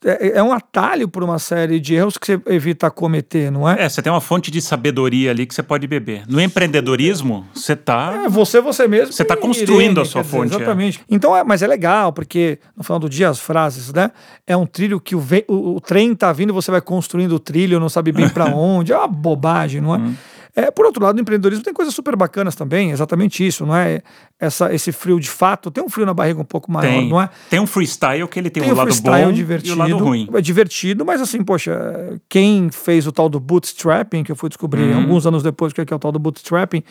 [0.05, 3.85] é, é, um atalho para uma série de erros que você evita cometer, não é?
[3.85, 6.23] É, você tem uma fonte de sabedoria ali que você pode beber.
[6.27, 8.23] No empreendedorismo, você está.
[8.25, 9.12] É, você, você mesmo.
[9.12, 10.51] Você está construindo Irene, a sua fonte.
[10.51, 11.01] Dizer, exatamente.
[11.01, 11.03] É.
[11.11, 14.11] Então, é, mas é legal, porque no final do dia as frases, né?
[14.46, 17.79] É um trilho que o, o, o trem está vindo, você vai construindo o trilho,
[17.79, 18.92] não sabe bem para onde.
[18.92, 19.99] É uma bobagem, não é?
[19.99, 20.14] Hum.
[20.55, 24.03] É, por outro lado, no empreendedorismo tem coisas super bacanas também, exatamente isso, não é?
[24.39, 27.21] Essa, esse frio de fato, tem um frio na barriga um pouco maior, tem, não
[27.21, 27.31] é?
[27.49, 30.29] Tem um freestyle que ele tem, tem um lado bom divertido, e o lado ruim.
[30.35, 34.83] É divertido, mas assim, poxa, quem fez o tal do bootstrapping, que eu fui descobrir
[34.83, 35.03] uhum.
[35.03, 36.83] alguns anos depois o que é, que é o tal do bootstrapping,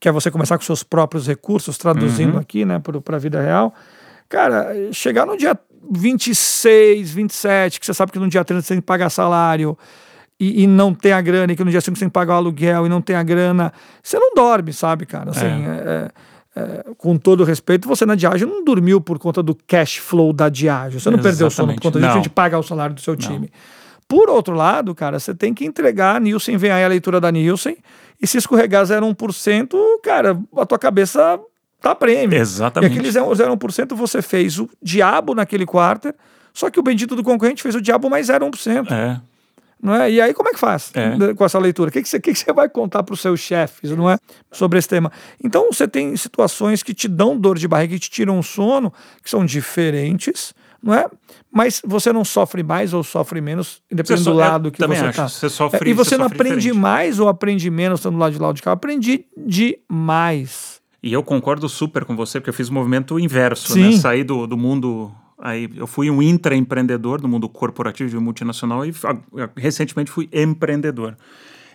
[0.00, 2.40] que é você começar com seus próprios recursos, traduzindo uhum.
[2.40, 3.74] aqui, né, para a vida real.
[4.28, 5.58] Cara, chegar no dia
[5.90, 9.76] 26, 27, que você sabe que no dia 30 você tem que pagar salário,
[10.42, 12.34] e, e, não tem a grana, e que no dia seguinte você tem que pagar
[12.34, 15.30] o aluguel e não tem a grana, você não dorme, sabe, cara?
[15.30, 16.10] Assim, é.
[16.56, 20.32] É, é, com todo respeito, você na Diageo não dormiu por conta do cash flow
[20.32, 20.98] da Diageo.
[21.00, 21.22] Você não Exatamente.
[21.22, 23.50] perdeu o sono por conta disso, a gente paga o salário do seu time.
[23.52, 23.82] Não.
[24.08, 27.30] Por outro lado, cara, você tem que entregar, a Nielsen vem aí a leitura da
[27.30, 27.76] Nielsen,
[28.20, 31.40] e se escorregar 0,1%, cara, a tua cabeça
[31.80, 32.38] tá prêmio.
[32.38, 32.94] Exatamente.
[32.94, 36.14] E aquele 0,1% você fez o diabo naquele quarter,
[36.52, 38.90] só que o bendito do concorrente fez o diabo mais 0,1%.
[38.90, 39.20] É.
[39.82, 40.12] Não é?
[40.12, 41.34] E aí, como é que faz é.
[41.34, 41.90] com essa leitura?
[41.90, 44.16] O que, que, você, que, que você vai contar para os seus chefes não é?
[44.52, 45.10] sobre esse tema?
[45.42, 49.28] Então, você tem situações que te dão dor de barriga, que te tiram sono, que
[49.28, 51.06] são diferentes, não é?
[51.50, 55.28] Mas você não sofre mais ou sofre menos, dependendo do lado que você está.
[55.28, 56.78] Você sofre, é, e você, você não aprende diferente.
[56.78, 58.72] mais ou aprende menos estando do lado de lá de cá.
[58.72, 60.80] Aprendi demais.
[61.02, 63.82] E eu concordo super com você, porque eu fiz o movimento inverso, né?
[63.82, 63.94] Sim.
[63.96, 64.00] né?
[64.00, 65.12] Sair do, do mundo
[65.44, 68.94] Aí eu fui um intraempreendedor no mundo corporativo de multinacional e
[69.56, 71.16] recentemente fui empreendedor.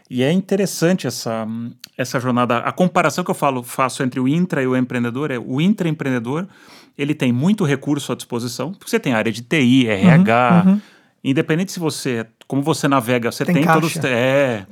[0.09, 1.45] E é interessante essa,
[1.97, 2.59] essa jornada.
[2.59, 6.47] A comparação que eu falo, faço entre o intra e o empreendedor é o intraempreendedor,
[6.97, 10.81] ele tem muito recurso à disposição, porque você tem área de TI, RH, uhum, uhum.
[11.21, 13.97] independente se você, como você navega, você tem, tem todos.
[13.97, 14.65] É.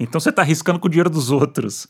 [0.00, 1.86] Então você está arriscando com o dinheiro dos outros.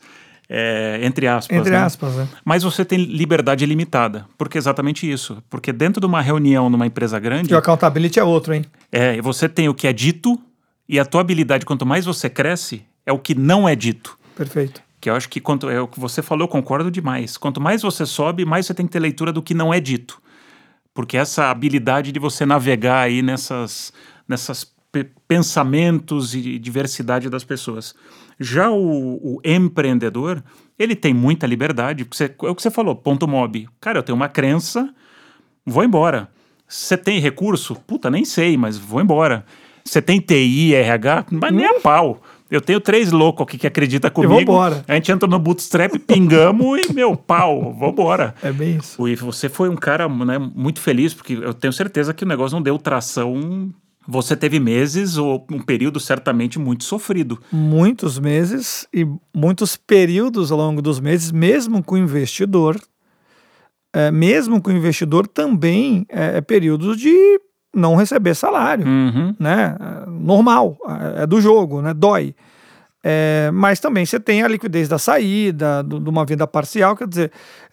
[0.49, 1.55] É, entre aspas.
[1.55, 1.77] Entre né?
[1.77, 2.27] aspas, né?
[2.43, 4.25] Mas você tem liberdade limitada.
[4.35, 5.43] Porque é exatamente isso.
[5.47, 7.51] Porque dentro de uma reunião numa empresa grande.
[7.51, 8.65] E o accountability é outro, hein?
[8.91, 10.39] É, você tem o que é dito
[10.87, 14.17] E a tua habilidade, quanto mais você cresce, é o que não é dito.
[14.35, 14.81] Perfeito.
[14.99, 17.37] Que eu acho que quanto é o que você falou, eu concordo demais.
[17.37, 20.19] Quanto mais você sobe, mais você tem que ter leitura do que não é dito.
[20.95, 23.93] Porque essa habilidade de você navegar aí nessas,
[24.27, 24.65] nessas
[25.27, 27.93] pensamentos e diversidade das pessoas.
[28.39, 30.41] Já o, o, empreendedor,
[30.77, 32.07] ele tem muita liberdade.
[32.09, 33.67] Você, é o que você falou, ponto mob.
[33.81, 34.93] Cara, eu tenho uma crença,
[35.65, 36.29] vou embora.
[36.67, 37.75] Você tem recurso?
[37.75, 39.43] Puta, nem sei, mas vou embora.
[39.83, 41.25] Você tem TI, RH?
[41.31, 42.21] Mas nem a pau.
[42.49, 44.33] Eu tenho três loucos aqui que acreditam comigo.
[44.33, 44.83] Vambora.
[44.87, 48.33] A gente entra no bootstrap, pingamos e, meu, pau, vambora.
[48.41, 49.07] É bem isso.
[49.07, 52.55] E você foi um cara né, muito feliz, porque eu tenho certeza que o negócio
[52.55, 53.71] não deu tração.
[54.11, 57.39] Você teve meses ou um período certamente muito sofrido.
[57.51, 62.79] Muitos meses e muitos períodos ao longo dos meses, mesmo com o investidor.
[63.93, 67.39] É, mesmo com o investidor, também é, é períodos de
[67.73, 69.35] não receber salário, uhum.
[69.39, 69.75] né?
[70.07, 70.77] Normal,
[71.15, 71.93] é do jogo, né?
[71.93, 72.35] Dói.
[73.03, 77.07] É, mas também você tem a liquidez da saída, do, de uma venda parcial, quer
[77.07, 77.31] dizer,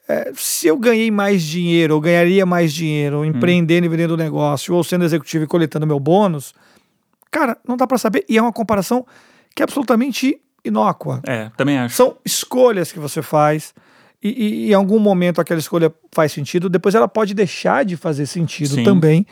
[0.09, 4.75] é, se eu ganhei mais dinheiro, ou ganharia mais dinheiro empreendendo e vendendo o negócio,
[4.75, 6.55] ou sendo executivo e coletando meu bônus,
[7.31, 8.25] cara, não dá para saber.
[8.29, 9.05] E é uma comparação
[9.55, 11.21] que é absolutamente inócua.
[11.27, 11.97] É, também acho.
[11.97, 13.75] São escolhas que você faz.
[14.23, 17.97] E, e, e, em algum momento aquela escolha faz sentido, depois ela pode deixar de
[17.97, 18.85] fazer sentido Sim.
[18.85, 19.27] também.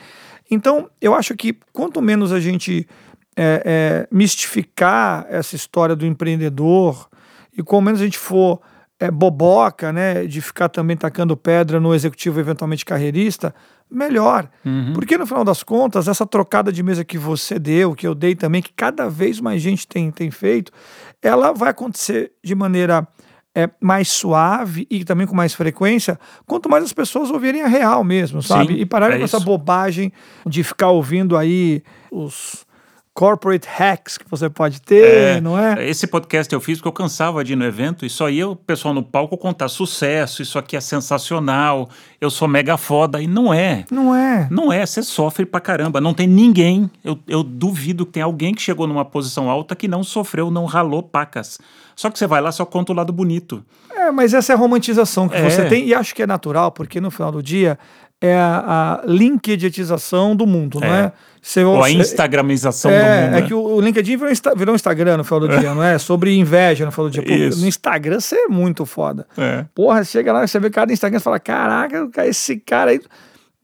[0.49, 2.87] Então, eu acho que quanto menos a gente
[3.35, 7.09] é, é, mistificar essa história do empreendedor
[7.57, 8.61] e quanto menos a gente for
[9.05, 13.53] é, boboca, né, de ficar também tacando pedra no executivo eventualmente carreirista,
[13.89, 14.49] melhor.
[14.65, 14.93] Uhum.
[14.93, 18.35] Porque no final das contas, essa trocada de mesa que você deu, que eu dei
[18.35, 20.71] também, que cada vez mais gente tem, tem feito,
[21.21, 23.07] ela vai acontecer de maneira
[23.53, 28.03] é, mais suave e também com mais frequência, quanto mais as pessoas ouvirem a real
[28.03, 28.73] mesmo, sabe?
[28.73, 29.35] Sim, e pararem é com isso.
[29.35, 30.11] essa bobagem
[30.45, 32.64] de ficar ouvindo aí os
[33.15, 35.87] corporate hacks que você pode ter, é, não é?
[35.87, 38.57] Esse podcast eu fiz porque eu cansava de ir no evento e só ia o
[38.57, 43.21] pessoal no palco contar sucesso, isso aqui é sensacional, eu sou mega foda.
[43.21, 43.85] E não é.
[43.89, 44.49] Não é.
[44.51, 46.01] Não é, você sofre pra caramba.
[46.01, 49.87] Não tem ninguém, eu, eu duvido que tem alguém que chegou numa posição alta que
[49.87, 51.57] não sofreu, não ralou pacas.
[51.95, 53.63] Só que você vai lá, só conta o lado bonito.
[53.89, 55.49] É, mas essa é a romantização que é.
[55.49, 57.79] você tem, e acho que é natural, porque no final do dia
[58.21, 60.87] é a, a linkedização do mundo, é.
[60.87, 61.13] não é?
[61.41, 63.37] Você, Ou a instagramização é, do mundo.
[63.37, 63.47] É né?
[63.47, 65.99] que o, LinkedIn virou, virou um Instagram no final do dia, não é?
[65.99, 67.21] Sobre inveja no final do dia.
[67.21, 69.27] Pô, no Instagram você é muito foda.
[69.37, 69.65] É.
[69.75, 73.01] Porra, chega lá, você vê cada Instagram e fala: caraca, esse cara aí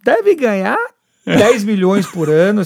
[0.03, 0.77] deve ganhar
[1.25, 2.61] 10 milhões por ano.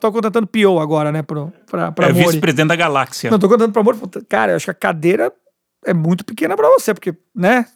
[0.00, 1.22] Tô contratando Pio agora, né?
[1.22, 3.30] Pra, pra, pra é vice-presidente da galáxia.
[3.30, 3.96] Não, tô contratando pra Amor.
[4.28, 5.32] Cara, eu acho que a cadeira
[5.84, 7.66] é muito pequena pra você, porque, né?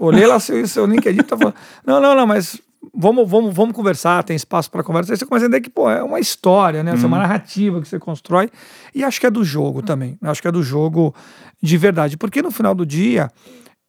[0.00, 1.54] Olhei lá seu, seu LinkedIn tá falando.
[1.86, 2.60] Não, não, não, mas
[2.94, 5.12] vamos, vamos, vamos conversar, tem espaço para conversa.
[5.12, 6.92] Aí você começa a entender que, pô, é uma história, né?
[6.92, 6.94] Hum.
[6.94, 7.22] É uma uhum.
[7.22, 8.50] narrativa que você constrói.
[8.94, 10.18] E acho que é do jogo também.
[10.22, 11.14] Acho que é do jogo
[11.62, 12.16] de verdade.
[12.16, 13.30] Porque no final do dia,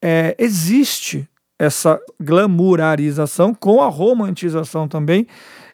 [0.01, 5.27] é, existe essa glamourarização com a romantização também.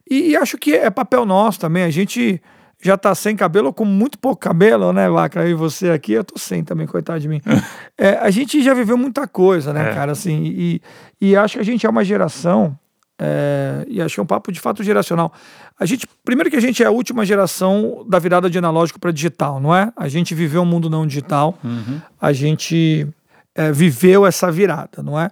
[0.09, 1.83] E, e, acho que é papel nosso também.
[1.83, 2.41] A gente
[2.87, 5.47] já tá sem cabelo ou com muito pouco cabelo, né, Lacra?
[5.47, 7.41] E você aqui, eu tô sem também, coitado de mim.
[7.97, 9.93] é, a gente já viveu muita coisa, né, é.
[9.93, 10.13] cara?
[10.13, 10.81] Assim, e,
[11.19, 12.77] e acho que a gente é uma geração
[13.19, 15.33] é, e acho que é um papo de fato geracional.
[15.79, 19.11] A gente, primeiro que a gente é a última geração da virada de analógico para
[19.11, 19.91] digital, não é?
[19.95, 21.99] A gente viveu um mundo não digital, uhum.
[22.21, 23.07] a gente
[23.55, 25.31] é, viveu essa virada, não é?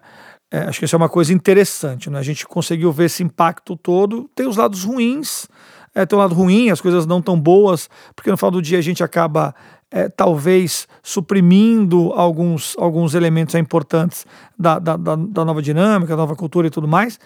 [0.51, 0.59] é?
[0.61, 2.21] Acho que isso é uma coisa interessante, não é?
[2.21, 4.29] A gente conseguiu ver esse impacto todo.
[4.35, 5.47] Tem os lados ruins,
[5.95, 8.77] é, tem um lado ruim, as coisas não tão boas, porque no final do dia
[8.77, 9.55] a gente acaba
[9.89, 14.25] é, talvez suprimindo alguns, alguns elementos importantes
[14.59, 17.17] da, da, da, da nova dinâmica, da nova cultura e tudo mais.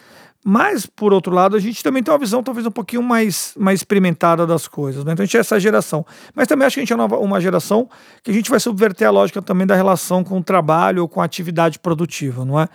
[0.45, 3.82] Mas, por outro lado, a gente também tem uma visão talvez um pouquinho mais, mais
[3.82, 5.03] experimentada das coisas.
[5.03, 5.12] Né?
[5.12, 6.05] Então a gente é essa geração.
[6.34, 7.89] Mas também acho que a gente é uma, uma geração
[8.23, 11.21] que a gente vai subverter a lógica também da relação com o trabalho ou com
[11.21, 12.69] a atividade produtiva, não é?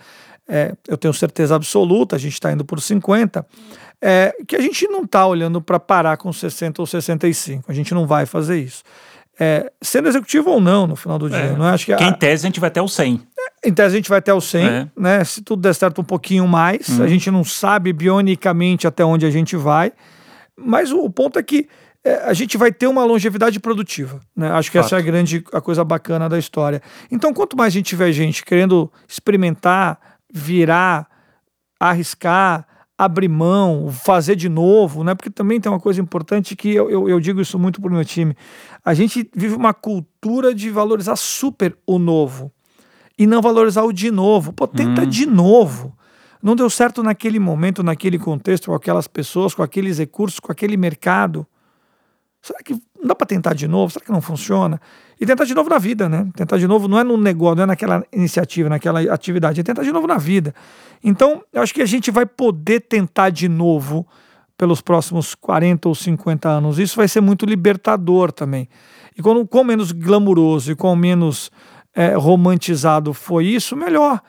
[0.47, 3.45] É eu tenho certeza absoluta, a gente está indo por 50,
[4.01, 7.71] é, que a gente não está olhando para parar com 60 ou 65.
[7.71, 8.83] A gente não vai fazer isso.
[9.39, 11.39] É, sendo executivo ou não, no final do dia.
[11.39, 11.55] É.
[11.55, 11.71] Não é?
[11.71, 13.21] Acho que, a, em tese a gente vai até o 100.
[13.65, 14.87] Em tese a gente vai até o 100, é.
[14.95, 15.23] né?
[15.23, 17.03] Se tudo der certo um pouquinho mais, hum.
[17.03, 19.91] a gente não sabe bionicamente até onde a gente vai,
[20.55, 21.67] mas o, o ponto é que
[22.23, 24.51] a gente vai ter uma longevidade produtiva, né?
[24.51, 24.85] Acho que Fato.
[24.85, 26.81] essa é a grande, a coisa bacana da história.
[27.11, 29.99] Então, quanto mais a gente tiver gente querendo experimentar,
[30.35, 31.07] virar,
[31.79, 32.67] arriscar,
[32.97, 35.15] abrir mão, fazer de novo, né?
[35.15, 38.03] Porque também tem uma coisa importante que eu, eu, eu digo isso muito pro meu
[38.03, 38.35] time.
[38.83, 42.51] A gente vive uma cultura de valorizar super o novo
[43.17, 44.51] e não valorizar o de novo.
[44.51, 45.05] Pô, tenta hum.
[45.05, 45.97] de novo.
[46.41, 50.77] Não deu certo naquele momento, naquele contexto, com aquelas pessoas, com aqueles recursos, com aquele
[50.77, 51.47] mercado.
[52.41, 53.91] Será que Não dá para tentar de novo?
[53.91, 54.79] Será que não funciona?
[55.19, 56.27] E tentar de novo na vida, né?
[56.35, 59.83] Tentar de novo não é no negócio, não é naquela iniciativa, naquela atividade, é tentar
[59.83, 60.53] de novo na vida.
[61.03, 64.05] Então, eu acho que a gente vai poder tentar de novo
[64.57, 66.79] pelos próximos 40 ou 50 anos.
[66.79, 68.67] Isso vai ser muito libertador também.
[69.17, 71.51] E quando, quanto menos glamuroso e quanto menos
[71.93, 74.21] é, romantizado foi isso, melhor.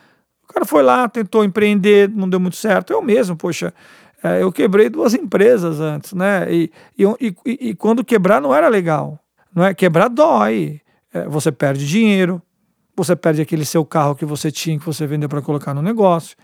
[0.49, 2.93] O cara foi lá, tentou empreender, não deu muito certo.
[2.93, 3.75] Eu mesmo, poxa,
[4.23, 6.53] é, eu quebrei duas empresas antes, né?
[6.53, 7.35] E, e, e,
[7.71, 9.19] e, quando quebrar não era legal.
[9.57, 9.73] Não é?
[9.73, 10.83] Quebrar dói.
[11.15, 12.43] É, você perde dinheiro,
[12.95, 16.37] você perde aquele seu carro que você tinha, que você vendeu para colocar no negócio.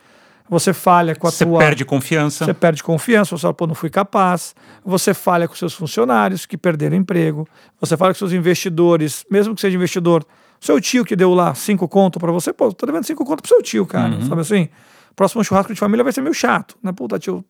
[0.49, 1.59] Você falha com a você tua.
[1.59, 2.45] Você perde confiança.
[2.45, 4.55] Você perde confiança, você fala, pô, não fui capaz.
[4.85, 7.47] Você falha com seus funcionários que perderam emprego.
[7.81, 10.27] Você fala com seus investidores, mesmo que seja investidor,
[10.59, 13.49] seu tio que deu lá cinco conto para você, pô, tô devendo cinco conto pro
[13.49, 14.15] seu tio, cara.
[14.15, 14.29] Uhum.
[14.29, 14.69] Sabe assim?
[15.15, 16.93] Próximo churrasco de família vai ser meio chato, né?
[16.93, 17.45] Puta, tio,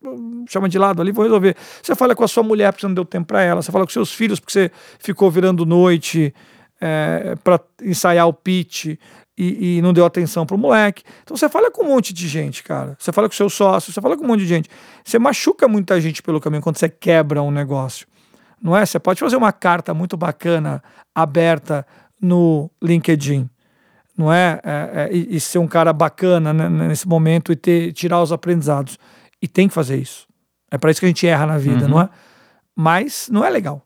[0.48, 1.56] chama de lado ali, vou resolver.
[1.82, 3.62] Você fala com a sua mulher porque você não deu tempo para ela.
[3.62, 6.34] Você fala com seus filhos porque você ficou virando noite
[6.80, 8.86] é, para ensaiar o pitch
[9.38, 11.02] e, e não deu atenção pro moleque.
[11.22, 12.96] Então você fala com um monte de gente, cara.
[12.98, 14.68] Você fala com seu sócio, você fala com um monte de gente.
[15.04, 18.06] Você machuca muita gente pelo caminho quando você quebra um negócio.
[18.60, 18.84] Não é?
[18.84, 20.82] Você pode fazer uma carta muito bacana,
[21.14, 21.86] aberta
[22.20, 23.48] no LinkedIn.
[24.16, 24.60] Não é?
[24.62, 28.32] é, é e, e, ser um cara bacana né, nesse momento e ter, tirar os
[28.32, 28.98] aprendizados.
[29.40, 30.26] E tem que fazer isso.
[30.70, 31.90] É para isso que a gente erra na vida, uhum.
[31.90, 32.08] não é?
[32.76, 33.82] Mas não é legal.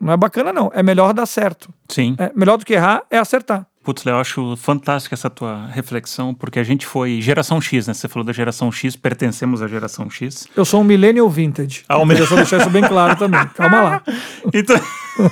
[0.00, 0.70] Não é bacana, não.
[0.74, 1.72] É melhor dar certo.
[1.88, 2.16] Sim.
[2.18, 3.66] É, melhor do que errar é acertar.
[3.84, 7.94] Putz, Léo, eu acho fantástica essa tua reflexão, porque a gente foi geração X, né?
[7.94, 10.46] Você falou da geração X, pertencemos à geração X.
[10.56, 11.84] Eu sou um millennial vintage.
[11.88, 12.28] Ah, um millennial.
[12.28, 13.44] Só deixar isso bem claro também.
[13.48, 14.02] Calma lá.
[14.54, 14.76] Então,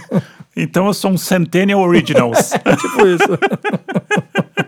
[0.56, 2.50] então eu sou um centennial originals.
[2.80, 3.38] tipo isso.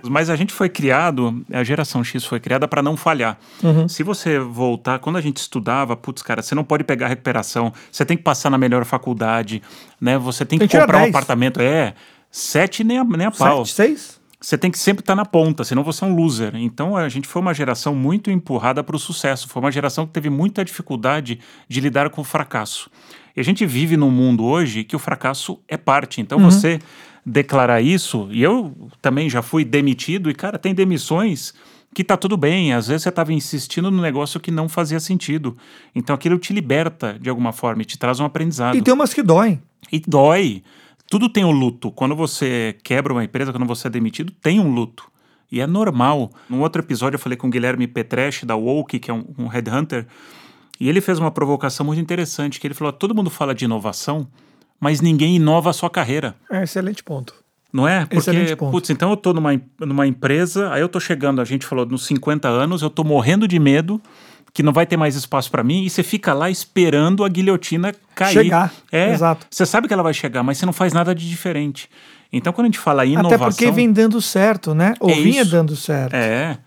[0.05, 3.38] Mas a gente foi criado, a geração X foi criada para não falhar.
[3.62, 3.88] Uhum.
[3.88, 8.05] Se você voltar, quando a gente estudava, putz, cara, você não pode pegar recuperação, você
[8.05, 9.62] tem que passar na melhor faculdade,
[10.00, 10.18] né?
[10.18, 11.61] Você tem que tem comprar um apartamento.
[11.61, 11.94] É,
[12.32, 13.66] Sete nem a, nem a pau.
[13.66, 14.20] Sete, seis?
[14.40, 16.57] Você tem que sempre estar tá na ponta, senão você é um loser.
[16.57, 19.46] Então a gente foi uma geração muito empurrada para o sucesso.
[19.48, 21.38] Foi uma geração que teve muita dificuldade
[21.68, 22.90] de lidar com o fracasso.
[23.36, 26.22] E a gente vive num mundo hoje que o fracasso é parte.
[26.22, 26.50] Então uhum.
[26.50, 26.80] você
[27.25, 31.55] declarar isso, e eu também já fui demitido, e cara, tem demissões
[31.95, 35.57] que tá tudo bem, às vezes você estava insistindo no negócio que não fazia sentido.
[35.95, 38.77] Então aquilo te liberta de alguma forma e te traz um aprendizado.
[38.77, 39.61] E tem umas que doem.
[39.91, 40.62] E dói.
[41.11, 41.91] Tudo tem um luto.
[41.91, 45.12] Quando você quebra uma empresa, quando você é demitido, tem um luto.
[45.51, 46.33] E é normal.
[46.49, 49.47] Num outro episódio eu falei com o Guilherme Petresch, da Woke, que é um, um
[49.47, 50.07] headhunter,
[50.81, 54.27] e ele fez uma provocação muito interessante, que ele falou, todo mundo fala de inovação,
[54.83, 56.35] mas ninguém inova a sua carreira.
[56.51, 57.33] É, excelente ponto.
[57.72, 58.05] Não é?
[58.05, 61.87] Porque, putz, então eu tô numa, numa empresa, aí eu tô chegando, a gente falou,
[61.87, 64.03] nos 50 anos, eu tô morrendo de medo
[64.53, 67.95] que não vai ter mais espaço para mim, e você fica lá esperando a guilhotina
[68.12, 68.33] cair.
[68.33, 68.74] Chegar.
[68.91, 69.47] É, exato.
[69.49, 71.89] Você sabe que ela vai chegar, mas você não faz nada de diferente.
[72.33, 73.37] Então, quando a gente fala inovação.
[73.37, 74.95] Até porque vem dando certo, né?
[74.99, 75.51] Ou é vinha isso.
[75.51, 76.12] dando certo.
[76.12, 76.59] É.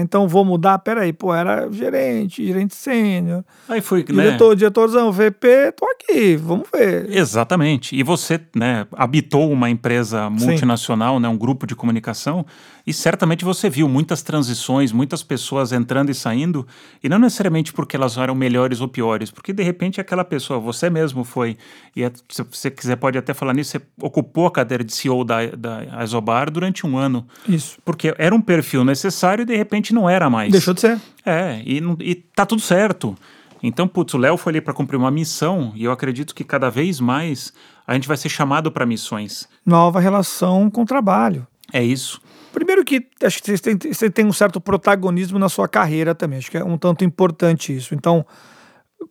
[0.00, 3.44] Então vou mudar, peraí, pô, era gerente, gerente sênior.
[3.68, 4.24] Aí foi, né?
[4.24, 7.10] Diretor, diretorzão, VP, tô aqui, vamos ver.
[7.10, 7.96] Exatamente.
[7.96, 11.22] E você, né, habitou uma empresa multinacional, Sim.
[11.22, 12.46] né, um grupo de comunicação,
[12.86, 16.66] e certamente você viu muitas transições, muitas pessoas entrando e saindo,
[17.02, 20.90] e não necessariamente porque elas eram melhores ou piores, porque de repente aquela pessoa, você
[20.90, 21.56] mesmo foi,
[21.94, 25.24] e é, se você quiser pode até falar nisso, você ocupou a cadeira de CEO
[25.24, 27.26] da, da Azobar durante um ano.
[27.48, 27.78] Isso.
[27.84, 30.50] Porque era um perfil necessário e de repente não era mais.
[30.50, 31.00] Deixou de ser.
[31.24, 33.16] É, e, e tá tudo certo.
[33.62, 36.68] Então, putz, o Léo foi ali para cumprir uma missão e eu acredito que cada
[36.68, 37.52] vez mais
[37.86, 39.48] a gente vai ser chamado para missões.
[39.64, 41.46] Nova relação com o trabalho.
[41.72, 42.20] É isso.
[42.52, 46.38] Primeiro que acho que você tem, você tem um certo protagonismo na sua carreira também.
[46.38, 47.94] Acho que é um tanto importante isso.
[47.94, 48.26] Então,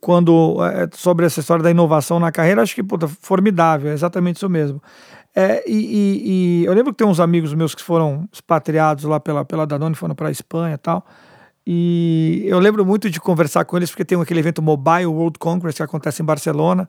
[0.00, 4.36] quando é, sobre essa história da inovação na carreira, acho que puta, formidável, é exatamente
[4.36, 4.82] isso mesmo.
[5.34, 9.18] É, e, e, e, eu lembro que tem uns amigos meus que foram expatriados lá
[9.18, 11.06] pela, pela Danone, foram para a Espanha e tal.
[11.66, 15.76] E eu lembro muito de conversar com eles, porque tem aquele evento Mobile World Congress
[15.76, 16.88] que acontece em Barcelona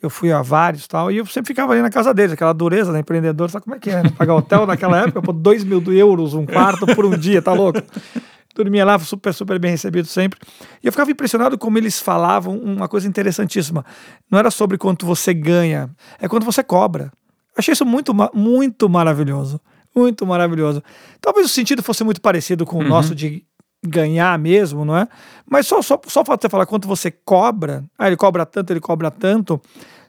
[0.00, 2.92] eu fui a vários tal, e eu sempre ficava ali na casa deles, aquela dureza
[2.92, 4.02] da empreendedor, sabe como é que é?
[4.02, 4.10] Né?
[4.10, 7.80] Pagar hotel naquela época, por 2 mil euros um quarto por um dia, tá louco?
[8.54, 10.38] Dormia lá, super, super bem recebido sempre.
[10.82, 13.84] E eu ficava impressionado como eles falavam uma coisa interessantíssima.
[14.30, 17.12] Não era sobre quanto você ganha, é quanto você cobra.
[17.56, 19.60] Achei isso muito, muito maravilhoso.
[19.94, 20.82] Muito maravilhoso.
[21.20, 22.88] Talvez o sentido fosse muito parecido com o uhum.
[22.88, 23.44] nosso de
[23.86, 25.08] ganhar mesmo, não é?
[25.48, 28.44] Mas só, só, só o fato de você falar quanto você cobra, ah, ele cobra
[28.44, 29.60] tanto, ele cobra tanto,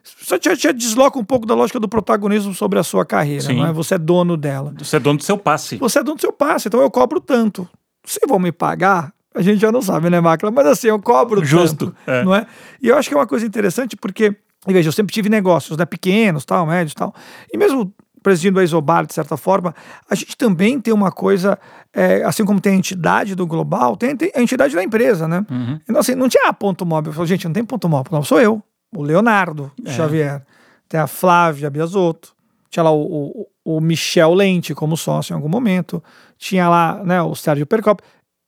[0.02, 3.56] só te, te desloca um pouco da lógica do protagonismo sobre a sua carreira, Sim.
[3.56, 3.72] não é?
[3.72, 4.74] Você é dono dela.
[4.78, 5.76] Você é dono do seu passe.
[5.76, 7.68] Você é dono do seu passe, então eu cobro tanto.
[8.04, 10.50] Se vão me pagar, a gente já não sabe, né, Máquila?
[10.50, 12.24] Mas assim, eu cobro Justo, tanto, é.
[12.24, 12.46] não é?
[12.82, 14.34] E eu acho que é uma coisa interessante porque
[14.66, 17.14] E veja, eu sempre tive negócios, né, pequenos, tal, médios, tal.
[17.52, 17.92] E mesmo
[18.22, 19.74] presidindo a Isobar, de certa forma,
[20.10, 21.58] a gente também tem uma coisa,
[21.94, 25.46] é, assim como tem a entidade do global, tem, tem a entidade da empresa, né?
[25.50, 25.80] Uhum.
[25.88, 27.10] Então, assim, não tinha ponto móvel.
[27.10, 28.62] Eu falei, gente, não tem ponto móvel, não, sou eu,
[28.94, 29.92] o Leonardo É.
[29.92, 30.44] Xavier,
[30.88, 32.34] tem a Flávia Biasotto,
[32.70, 36.02] tinha lá o, o, o Michel Lente como sócio em algum momento,
[36.36, 38.02] tinha lá né, o Sérgio Percop.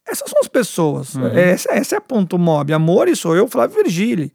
[0.07, 1.15] Essas são as pessoas.
[1.15, 1.27] Uhum.
[1.29, 2.73] Essa, essa é a ponto mob.
[2.73, 4.33] Amor sou eu, Flávio Virgili.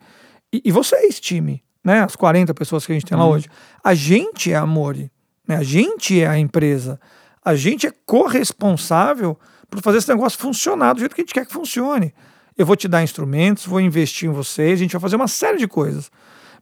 [0.55, 2.01] E, e vocês, time, né?
[2.03, 3.31] As 40 pessoas que a gente tem lá Uhum.
[3.31, 3.47] hoje.
[3.83, 5.11] A gente é Amore.
[5.47, 5.55] Né?
[5.57, 6.99] A gente é a empresa.
[7.43, 9.37] A gente é corresponsável
[9.69, 12.13] por fazer esse negócio funcionar do jeito que a gente quer que funcione.
[12.57, 15.57] Eu vou te dar instrumentos, vou investir em vocês, a gente vai fazer uma série
[15.57, 16.09] de coisas.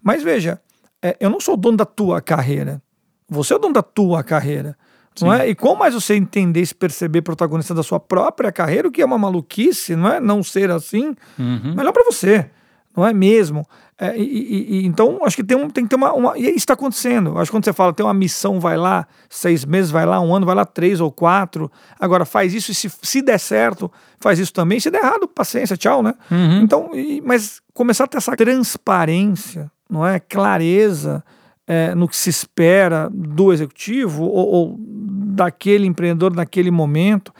[0.01, 0.59] Mas veja,
[1.01, 2.81] é, eu não sou o dono da tua carreira.
[3.29, 4.75] Você é o dono da tua carreira.
[5.21, 5.47] Não é?
[5.47, 8.99] E quanto mais você entender e se perceber protagonista da sua própria carreira, o que
[9.01, 10.19] é uma maluquice, não é?
[10.19, 11.75] Não ser assim, Uhum.
[11.75, 12.49] melhor para você,
[12.95, 13.65] não é mesmo?
[13.99, 16.37] É, e, e- então, acho que tem, um, tem que ter uma, uma.
[16.37, 17.37] E isso está acontecendo.
[17.37, 20.33] Acho que quando você fala, tem uma missão, vai lá, seis meses, vai lá, um
[20.35, 21.71] ano, vai lá, três ou quatro.
[21.99, 24.79] Agora, faz isso e se, se der certo, faz isso também.
[24.79, 26.13] Se der errado, paciência, tchau, né?
[26.31, 26.61] Uhum.
[26.61, 30.19] Então, e- mas começar a ter essa transparência, não é?
[30.19, 31.23] Clareza
[31.67, 37.33] é, no que se espera do executivo ou, ou daquele empreendedor naquele momento,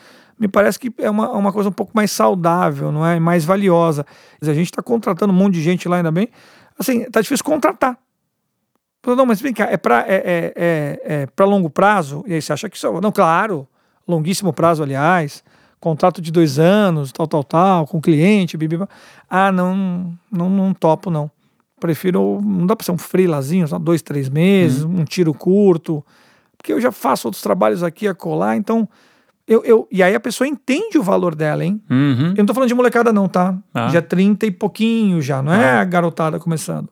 [0.44, 3.18] me parece que é uma, uma coisa um pouco mais saudável, não é?
[3.18, 4.06] Mais valiosa.
[4.42, 6.28] A gente está contratando um monte de gente lá, ainda bem.
[6.78, 7.98] Assim, tá difícil contratar.
[9.06, 12.26] Não, mas vem cá, é para é, é, é, é pra longo prazo?
[12.28, 12.92] E aí você acha que isso.
[13.00, 13.66] Não, claro,
[14.06, 15.46] longuíssimo prazo, aliás.
[15.80, 18.90] Contrato de dois anos, tal, tal, tal, com cliente, bibiba.
[19.30, 21.32] Ah, não, não, não topo, não.
[21.80, 22.42] Prefiro.
[22.44, 26.04] Não dá para ser um freelazinho, só dois, três meses, um tiro curto.
[26.58, 28.90] Porque eu já faço outros trabalhos aqui a colar, então.
[29.48, 31.82] Eu, eu, e aí a pessoa entende o valor dela, hein?
[31.90, 32.30] Uhum.
[32.30, 33.56] Eu não tô falando de molecada, não, tá?
[33.74, 33.90] Ah.
[33.90, 36.90] Já 30 e pouquinho já, não é a garotada começando.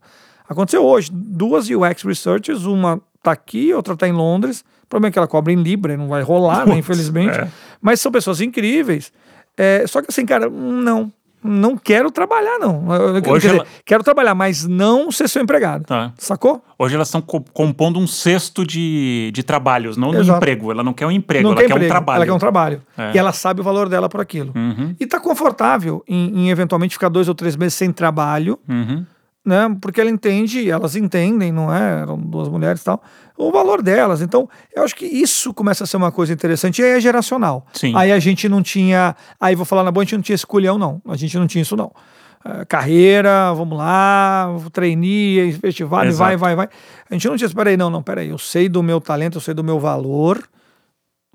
[0.47, 4.65] Aconteceu hoje, duas UX Researchers, uma tá aqui, outra tá em Londres.
[4.83, 7.39] O problema é que ela cobra em Libra, não vai rolar, né, Putz, infelizmente.
[7.39, 7.47] é.
[7.81, 9.13] Mas são pessoas incríveis.
[9.55, 11.11] É, só que assim, cara, não.
[11.43, 12.93] Não quero trabalhar, não.
[12.93, 15.85] Eu, quer Hoje dizer, ela- quero trabalhar, mas não ser seu empregado.
[15.85, 16.13] Tá.
[16.17, 16.63] Sacou?
[16.77, 20.37] Hoje elas estão co- compondo um cesto de, de trabalhos, não Exato.
[20.37, 20.71] emprego.
[20.71, 22.17] Ela não quer um emprego, não ela quer quer, um emprego, trabalho.
[22.17, 22.81] Ela quer um trabalho.
[22.97, 23.11] É.
[23.13, 24.51] E ela sabe o valor dela por aquilo.
[24.55, 29.05] Uhum, E tá confortável em, em eventualmente ficar dois ou três meses sem trabalho, uhum.
[29.45, 29.75] Né?
[29.81, 32.01] Porque ela entende, elas entendem, não é?
[32.01, 33.01] Eram duas mulheres e tal,
[33.37, 34.21] o valor delas.
[34.21, 36.81] Então, eu acho que isso começa a ser uma coisa interessante.
[36.81, 37.65] E aí é geracional.
[37.73, 37.93] Sim.
[37.95, 39.15] Aí a gente não tinha.
[39.39, 41.01] Aí vou falar na boa, a gente não tinha esse culhão, não.
[41.07, 41.91] A gente não tinha isso, não.
[42.43, 46.17] É, carreira, vamos lá, trainee, festival, e Exato.
[46.17, 46.69] vai, vai, vai.
[47.09, 47.55] A gente não tinha isso.
[47.55, 48.29] Peraí, não, não, peraí.
[48.29, 50.41] Eu sei do meu talento, eu sei do meu valor.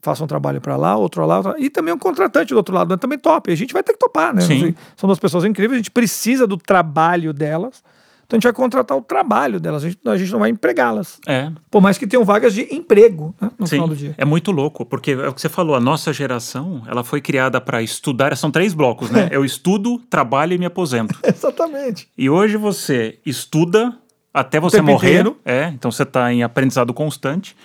[0.02, 1.54] Faço um trabalho para lá, outro lá, outro.
[1.59, 2.96] E também um contratante do outro lado, né?
[2.96, 3.50] também top.
[3.50, 4.42] A gente vai ter que topar, né?
[4.42, 4.74] Sim.
[4.96, 7.82] São duas pessoas incríveis, a gente precisa do trabalho delas.
[8.27, 11.20] Então a gente vai contratar o trabalho delas, a gente, a gente não vai empregá-las.
[11.27, 13.77] É, Por mais que tenham vagas de emprego né, no sim.
[13.77, 14.14] final do dia.
[14.18, 17.61] É muito louco, porque é o que você falou, a nossa geração, ela foi criada
[17.61, 19.29] para estudar, são três blocos, né?
[19.33, 21.16] Eu estudo, trabalho e me aposento.
[21.22, 22.09] Exatamente.
[22.18, 23.97] E hoje você estuda
[24.35, 25.11] até você morrer.
[25.11, 25.37] inteiro.
[25.45, 27.57] É, então você está em aprendizado constante.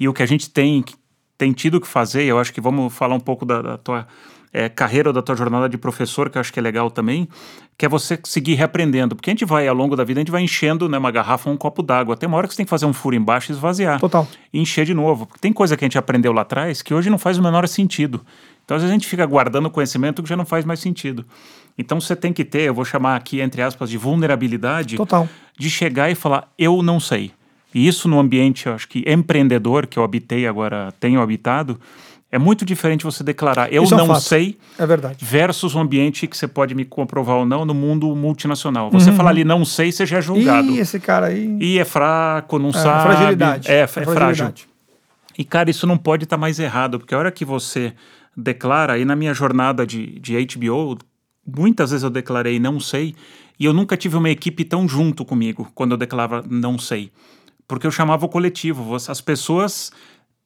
[0.00, 0.82] E o que a gente tem,
[1.36, 4.06] tem tido que fazer, eu acho que vamos falar um pouco da, da tua
[4.52, 7.28] é, carreira ou da tua jornada de professor, que eu acho que é legal também,
[7.76, 9.14] que é você seguir reaprendendo.
[9.14, 11.48] Porque a gente vai, ao longo da vida, a gente vai enchendo né, uma garrafa
[11.48, 12.16] ou um copo d'água.
[12.16, 14.00] Tem uma hora que você tem que fazer um furo embaixo e esvaziar.
[14.00, 14.26] Total.
[14.52, 15.26] E encher de novo.
[15.26, 17.68] Porque tem coisa que a gente aprendeu lá atrás que hoje não faz o menor
[17.68, 18.24] sentido.
[18.64, 21.24] Então, às vezes, a gente fica guardando conhecimento que já não faz mais sentido.
[21.78, 25.28] Então, você tem que ter, eu vou chamar aqui, entre aspas, de vulnerabilidade Total.
[25.58, 27.30] de chegar e falar, eu não sei.
[27.74, 31.78] E isso no ambiente, eu acho que empreendedor, que eu habitei agora, tenho habitado,
[32.36, 34.20] é muito diferente você declarar, eu é um não fato.
[34.20, 35.24] sei, É verdade.
[35.24, 38.90] versus um ambiente que você pode me comprovar ou não no mundo multinacional.
[38.90, 40.68] Você falar ali, não sei, você já é julgado.
[40.68, 40.74] Uhum.
[40.76, 41.56] Ih, esse cara aí.
[41.60, 43.02] E é fraco, não é, sabe.
[43.14, 43.70] fragilidade.
[43.70, 44.12] É, é frágil.
[44.12, 44.68] fragilidade.
[45.38, 47.92] E, cara, isso não pode estar mais errado, porque a hora que você
[48.36, 50.98] declara, aí na minha jornada de, de HBO,
[51.46, 53.14] muitas vezes eu declarei não sei,
[53.58, 57.10] e eu nunca tive uma equipe tão junto comigo quando eu declarava não sei.
[57.66, 59.90] Porque eu chamava o coletivo, as pessoas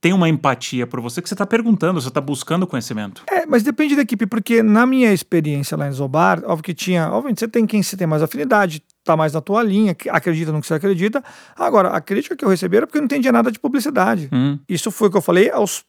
[0.01, 3.23] têm uma empatia por você que você está perguntando, você está buscando conhecimento.
[3.31, 7.09] É, mas depende da equipe, porque na minha experiência lá em Zobar, óbvio que tinha,
[7.11, 10.53] obviamente você tem quem você tem mais afinidade, tá mais na tua linha, que acredita
[10.53, 11.23] no que você acredita.
[11.55, 14.29] Agora, a crítica que eu recebi era porque eu não entendia nada de publicidade.
[14.33, 15.85] Hum, Isso foi o que eu falei aos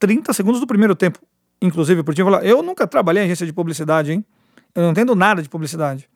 [0.00, 1.20] 30 segundos do primeiro tempo.
[1.60, 4.24] Inclusive, por time, eu, falar, eu nunca trabalhei em agência de publicidade, hein?
[4.74, 6.08] Eu não entendo nada de publicidade.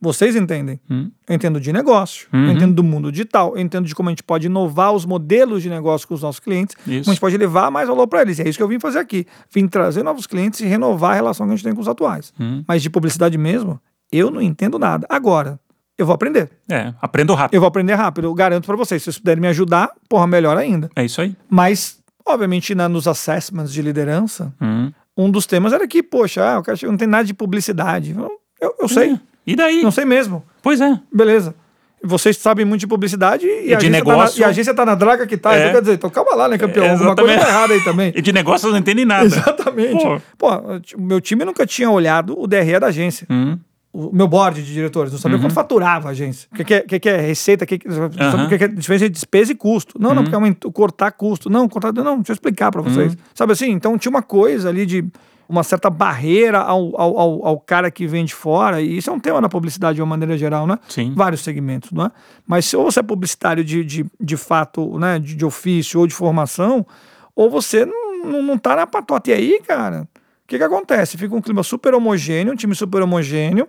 [0.00, 0.80] Vocês entendem.
[0.90, 2.50] hum, Eu entendo de negócio, eu Uhum.
[2.52, 5.68] entendo do mundo digital, eu entendo de como a gente pode inovar os modelos de
[5.68, 7.10] negócio com os nossos clientes, como a isso.
[7.10, 8.38] gente pode levar mais valor para eles.
[8.38, 9.26] E é isso que eu vim fazer aqui.
[9.52, 12.32] Vim trazer novos clientes e renovar a relação que a gente tem com os atuais.
[12.40, 12.64] Hum.
[12.66, 13.78] Mas de publicidade mesmo,
[14.10, 15.06] eu não entendo nada.
[15.10, 15.60] Agora,
[15.98, 16.50] eu vou aprender.
[16.66, 17.54] É, aprendo rápido.
[17.54, 18.24] Eu vou aprender rápido.
[18.24, 19.02] Eu garanto para vocês.
[19.02, 20.88] Se vocês puderem me ajudar, porra, melhor ainda.
[20.96, 21.36] É isso aí.
[21.48, 24.90] Mas, obviamente, na, nos assessments de liderança, Hum.
[25.14, 28.14] um dos temas era que, poxa, ah, o cara não tem nada de publicidade.
[28.16, 28.30] Eu,
[28.62, 29.20] eu, eu sei.
[29.52, 29.82] E daí?
[29.82, 30.44] Não sei mesmo.
[30.62, 30.98] Pois é.
[31.12, 31.54] Beleza.
[32.02, 34.36] Vocês sabem muito de publicidade e, de a, agência negócio.
[34.36, 35.54] Tá na, e a agência tá na draga que tá.
[35.54, 35.60] É.
[35.60, 36.84] Então quer dizer, então calma lá, né, campeão?
[36.84, 38.12] É, Alguma coisa tá errada aí também.
[38.16, 39.24] E de negócio não entende nada.
[39.24, 40.02] Exatamente.
[40.02, 40.20] Pô.
[40.38, 40.50] Pô,
[40.98, 43.26] meu time nunca tinha olhado o DRE da agência.
[43.28, 43.58] Hum.
[43.92, 46.48] O meu board de diretores, não sabia quanto faturava a agência.
[46.52, 49.10] O que, que é, que, que é receita, que, o que, que é diferença de
[49.10, 50.00] despesa e custo.
[50.00, 51.50] Não, não, porque é aumentar, cortar custo.
[51.50, 51.92] Não, cortar.
[51.92, 53.16] Não, deixa eu explicar para vocês.
[53.34, 53.70] Sabe assim?
[53.70, 55.04] Então tinha uma coisa ali de
[55.50, 59.18] uma certa barreira ao, ao, ao, cara que vem de fora, e isso é um
[59.18, 60.78] tema na publicidade de uma maneira geral, né?
[60.88, 61.12] Sim.
[61.14, 62.10] Vários segmentos, não é?
[62.46, 66.06] Mas se ou você é publicitário de, de, de fato, né, de, de ofício ou
[66.06, 66.86] de formação,
[67.34, 69.30] ou você não, não, não tá na patota.
[69.30, 71.18] E aí, cara, o que que acontece?
[71.18, 73.66] Fica um clima super homogêneo, um time super homogêneo,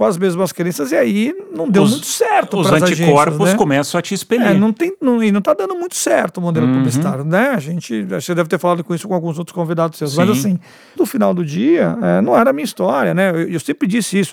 [0.00, 3.54] com as mesmas crenças, e aí não deu Os- muito certo Os anticorpos agências, né?
[3.58, 4.46] começam a te expelir.
[4.46, 6.72] É, não tem, não, e não tá dando muito certo o modelo Uhum.
[6.72, 7.50] publicitário, né?
[7.50, 10.32] A gente, você deve ter falado com isso com alguns outros convidados seus, mas Sim.
[10.32, 10.58] assim,
[10.98, 13.28] no final do dia, é, não era a minha história, né?
[13.30, 14.32] Eu, eu sempre disse isso.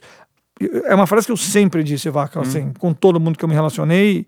[0.85, 2.73] É uma frase que eu sempre disse, Vaca, assim, Uhum.
[2.79, 4.25] com todo mundo que eu me relacionei.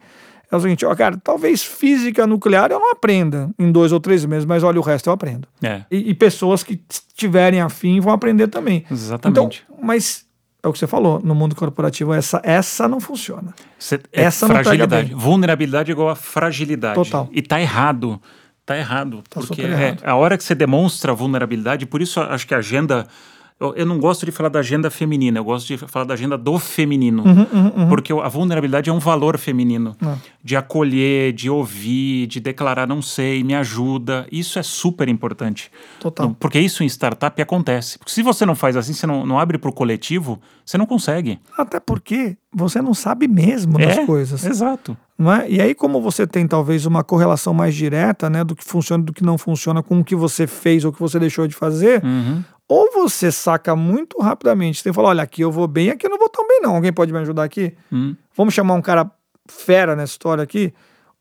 [0.51, 4.25] É o seguinte, ó, cara, talvez física nuclear eu não aprenda em dois ou três
[4.25, 5.47] meses, mas olha, o resto eu aprendo.
[5.63, 6.81] É, E, e pessoas que
[7.15, 8.83] tiverem afim vão aprender também.
[8.91, 9.63] exatamente.
[9.65, 10.27] Então, mas
[10.61, 13.53] é o que você falou, no mundo corporativo, essa, essa não funciona.
[13.77, 15.07] Cê- é essa não fragilidade.
[15.09, 15.17] bem.
[15.17, 16.95] Vulnerabilidade é igual a fragilidade.
[16.95, 17.29] Total.
[17.31, 18.21] E tá errado.
[18.65, 19.23] Tá errado.
[19.29, 20.03] Tá porque é, errado.
[20.03, 23.07] a hora que você demonstra vulnerabilidade, por isso acho que a agenda.
[23.59, 26.37] Eu, eu não gosto de falar da agenda feminina, eu gosto de falar da agenda
[26.37, 27.23] do feminino.
[27.25, 29.95] Uhum, Porque a vulnerabilidade é um valor feminino.
[30.01, 30.15] É.
[30.41, 34.25] De acolher, de ouvir, de declarar não sei, me ajuda.
[34.31, 35.69] Isso é super importante.
[35.99, 36.27] Total.
[36.27, 37.99] Não, Porque isso em startup acontece.
[37.99, 40.85] Porque se você não faz assim, você não, não abre para o coletivo, você não
[40.85, 41.37] consegue.
[41.57, 44.45] Até porque você não sabe mesmo das é, coisas.
[44.45, 44.95] Exato.
[45.17, 45.49] Não é?
[45.49, 49.05] E aí, como você tem talvez uma correlação mais direta né, do que funciona e
[49.05, 51.53] do que não funciona com o que você fez ou o que você deixou de
[51.53, 52.41] fazer, Uhum.
[52.69, 54.81] Ou você saca muito rapidamente.
[54.81, 56.75] Você falar: olha, aqui eu vou bem, aqui eu não vou tão bem, não.
[56.75, 57.75] Alguém pode me ajudar aqui?
[57.91, 58.15] Hum.
[58.37, 59.09] Vamos chamar um cara
[59.49, 60.71] fera nessa história aqui?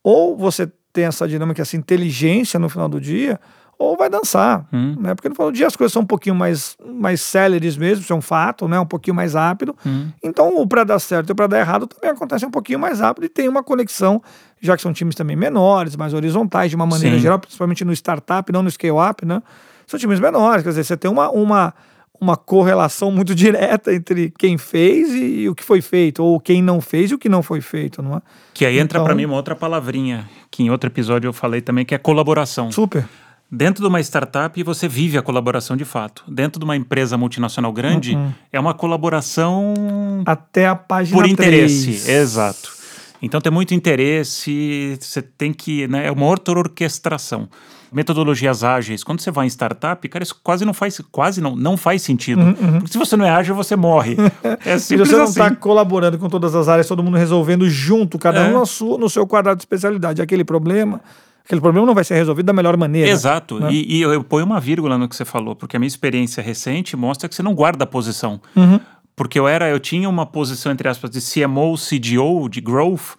[0.05, 3.41] Ou você tem essa dinâmica, essa inteligência no final do dia,
[3.79, 4.67] ou vai dançar.
[4.71, 4.97] Hum.
[5.01, 5.15] Né?
[5.15, 8.13] Porque no final do dia as coisas são um pouquinho mais, mais céleres mesmo, isso
[8.13, 8.79] é um fato, né?
[8.79, 9.75] um pouquinho mais rápido.
[9.87, 10.11] Hum.
[10.23, 13.01] Então, o para dar certo e o para dar errado também acontece um pouquinho mais
[13.01, 14.23] rápido e tem uma conexão,
[14.61, 17.23] já que são times também menores, mais horizontais, de uma maneira Sim.
[17.23, 19.43] geral, principalmente no startup, não no scale-up, né?
[19.89, 21.75] São times menores, quer dizer, você tem uma, uma,
[22.21, 26.63] uma correlação muito direta entre quem fez e, e o que foi feito, ou quem
[26.63, 28.23] não fez e o que não foi feito, não é?
[28.55, 31.61] Que aí entra Então- para mim uma outra palavrinha, que em outro episódio eu falei
[31.61, 32.71] também, que é colaboração.
[32.71, 33.09] Super.
[33.51, 36.23] Dentro de uma startup, você vive a colaboração de fato.
[36.29, 38.31] Dentro de uma empresa multinacional grande, Uhum.
[38.53, 41.85] é uma colaboração Até a página por interesse.
[41.87, 42.09] 3.
[42.09, 42.77] Exato.
[43.23, 45.89] Então tem muito interesse, você tem que.
[45.89, 47.49] Né, é uma outra orquestração.
[47.93, 49.03] Metodologias ágeis.
[49.03, 52.41] Quando você vai em startup, cara, isso quase não faz, quase não, não faz sentido.
[52.79, 54.17] Porque se você não é ágil, você morre.
[54.65, 55.33] É Se simples você não assim.
[55.41, 58.49] está colaborando com todas as áreas, todo mundo resolvendo junto, cada É.
[58.51, 61.01] um na sua, no seu quadrado de especialidade, aquele problema,
[61.45, 63.09] aquele problema não vai ser resolvido da melhor maneira.
[63.11, 63.59] Exato.
[63.61, 63.73] né?
[63.73, 66.43] E, e eu, eu ponho uma vírgula no que você falou, porque a minha experiência
[66.43, 68.41] recente mostra que você não guarda a posição.
[68.55, 68.79] Uhum.
[69.17, 73.17] Porque eu era, eu tinha uma posição, entre aspas, de CMO, CDO, de growth,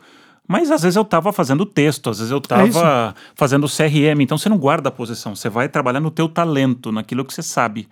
[0.49, 2.77] mas às vezes eu estava fazendo texto, às vezes eu É isso.
[2.79, 6.91] estava fazendo CRM, então você não guarda a posição, você vai trabalhar no teu talento,
[6.91, 7.87] naquilo que você sabe.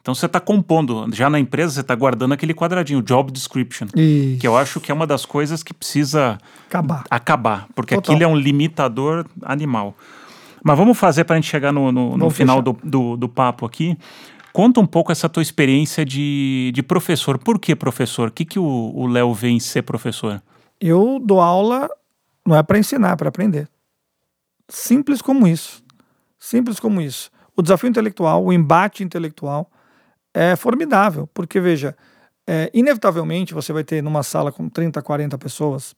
[0.00, 4.36] Então você está compondo, já na empresa você está guardando aquele quadradinho, job description, E
[4.40, 6.38] que eu acho que é uma das coisas que precisa
[6.68, 7.04] acabar.
[7.08, 8.14] acabar, porque Total.
[8.14, 9.96] aquilo é um limitador animal.
[10.64, 13.64] Mas vamos fazer para a gente chegar no, no- no final do, do, do papo
[13.64, 13.96] aqui.
[14.52, 17.38] Conta um pouco essa tua experiência de, de professor.
[17.38, 18.28] Por que professor?
[18.28, 20.42] O que, que o Léo vê em ser professor?
[20.80, 21.88] Eu dou aula
[22.46, 23.68] não é para ensinar, é para aprender.
[24.68, 25.82] Simples como isso.
[26.38, 27.30] Simples como isso.
[27.56, 29.70] O desafio intelectual, o embate intelectual
[30.34, 31.96] é formidável, porque veja,
[32.46, 35.94] é, inevitavelmente você vai ter numa sala com 30, 40 pessoas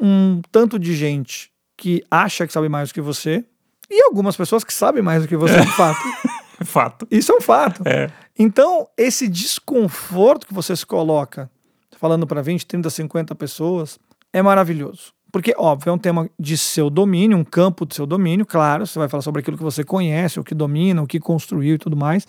[0.00, 3.44] um tanto de gente que acha que sabe mais do que você
[3.90, 6.00] e algumas pessoas que sabem mais do que você, de fato.
[6.64, 7.06] Fato.
[7.08, 7.82] Isso é um fato.
[7.86, 8.10] É.
[8.36, 11.48] Então, esse desconforto que você se coloca,
[11.96, 13.96] falando para 20, 30, 50 pessoas,
[14.32, 15.12] é maravilhoso.
[15.30, 18.98] Porque, óbvio, é um tema de seu domínio, um campo de seu domínio, claro, você
[18.98, 21.96] vai falar sobre aquilo que você conhece, o que domina, o que construiu e tudo
[21.96, 22.26] mais.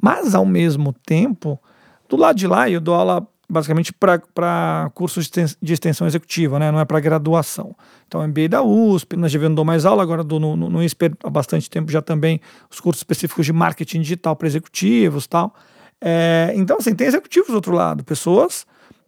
[0.00, 1.60] Mas, ao mesmo tempo,
[2.08, 6.58] do lado de lá, eu dou aula basicamente para cursos de exten- de extensão executiva,
[6.58, 6.70] né?
[6.70, 7.74] não é para graduação.
[8.06, 10.78] Então, MBA da USP, na GV não dou mais aula, agora dou no, no,
[11.24, 15.52] há bastante tempo já também os cursos específicos de marketing digital para executivos tal.
[16.00, 18.64] É, então, assim, tem executivos do outro lado, pessoas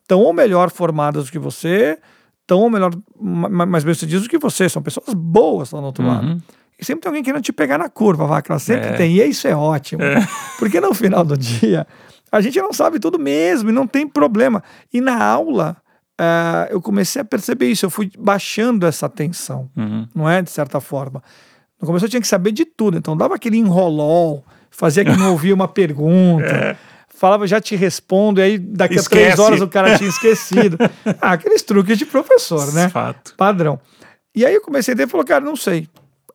[0.06, 1.98] tão ou melhor formadas do que você,
[2.52, 4.68] tão ou melhor, ma- mais bem sucedidas do que você.
[4.68, 6.26] São pessoas boas lá no outro lado.
[6.26, 6.38] Uhum.
[6.78, 8.58] E sempre tem alguém querendo te pegar na curva, Vacla.
[8.58, 8.92] Sempre É.
[8.92, 9.16] tem.
[9.16, 10.02] E isso é ótimo.
[10.58, 11.86] Porque no final do dia,
[12.30, 14.62] a gente não sabe tudo mesmo e não tem problema.
[14.92, 15.76] E na aula,
[16.18, 17.86] ah, eu comecei a perceber isso.
[17.86, 20.06] Eu fui baixando essa tensão, Uhum.
[20.14, 20.42] não é?
[20.42, 21.22] De certa forma.
[21.80, 22.98] No começo eu tinha que saber de tudo.
[22.98, 26.76] Então dava aquele enrolol, fazia que não ouvia uma pergunta.
[27.22, 29.40] Falava, já te respondo, e aí daqui a três Esquece.
[29.40, 30.76] horas o cara tinha esquecido.
[31.22, 32.88] ah, aqueles truques de professor, né?
[32.88, 33.36] Fato.
[33.36, 33.78] padrão.
[34.34, 35.86] E aí eu comecei a ter e falou, cara, não sei.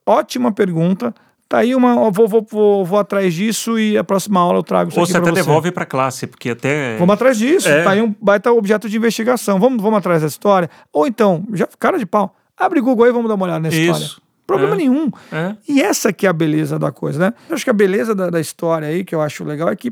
[0.05, 1.13] Ótima pergunta.
[1.49, 2.09] Tá aí uma.
[2.09, 5.11] Vou, vou, vou, vou atrás disso e a próxima aula eu trago isso Ou aqui
[5.11, 5.35] você até você.
[5.35, 6.95] devolve para classe, porque até.
[6.95, 7.67] Vamos atrás disso.
[7.67, 7.83] É.
[7.83, 9.59] Tá aí um baita objeto de investigação.
[9.59, 10.69] Vamos, vamos atrás dessa história.
[10.93, 13.91] Ou então, já, cara de pau, abre Google aí vamos dar uma olhada nessa Isso.
[14.03, 14.23] história.
[14.47, 14.77] Problema É.
[14.77, 15.11] nenhum.
[15.33, 15.53] É.
[15.67, 17.33] E essa que é a beleza da coisa, né?
[17.49, 19.91] Eu acho que a beleza da, da história aí, que eu acho legal, é que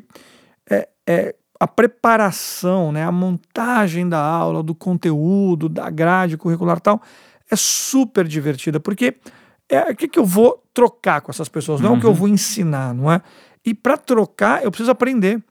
[1.07, 3.03] é, a preparação, né?
[3.03, 7.01] A montagem da aula, do conteúdo, da grade curricular e tal,
[7.49, 9.15] é super divertida, porque
[9.69, 12.13] é o que, que eu vou trocar com essas pessoas, não é o que eu
[12.13, 13.21] vou ensinar, não é?
[13.65, 15.41] E para trocar, eu preciso aprender.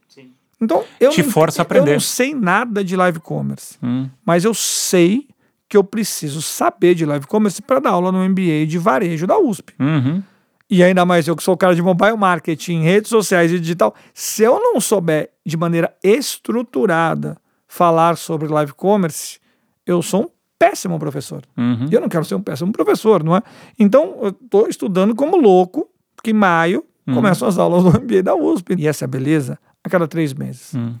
[0.61, 1.91] Então, eu Te não, força a eu aprender.
[1.93, 4.09] não sei nada de live commerce, Hum.
[4.25, 5.27] mas eu sei
[5.67, 9.37] que eu preciso saber de live commerce para dar aula no MBA de varejo da
[9.37, 9.73] USP.
[9.79, 10.23] Uhum.
[10.69, 13.93] E ainda mais eu que sou o cara de mobile marketing, redes sociais e digital.
[14.13, 17.37] Se eu não souber de maneira estruturada
[17.67, 19.39] falar sobre live commerce,
[19.85, 21.43] eu sou um péssimo professor.
[21.57, 21.87] Uhum.
[21.91, 23.41] E eu não quero ser um péssimo professor, não é?
[23.77, 28.35] Então, eu estou estudando como louco, porque em maio começam as aulas do MBA da
[28.35, 28.75] USP.
[28.77, 30.73] E essa é a beleza a cada três meses.
[30.73, 30.95] Hum.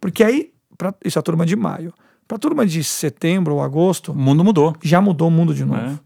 [0.00, 1.92] Porque aí, pra, isso é a turma de maio.
[2.26, 4.74] Para a turma de setembro ou agosto, O mundo mudou.
[4.82, 5.80] já mudou o mundo de novo.
[5.80, 5.98] É.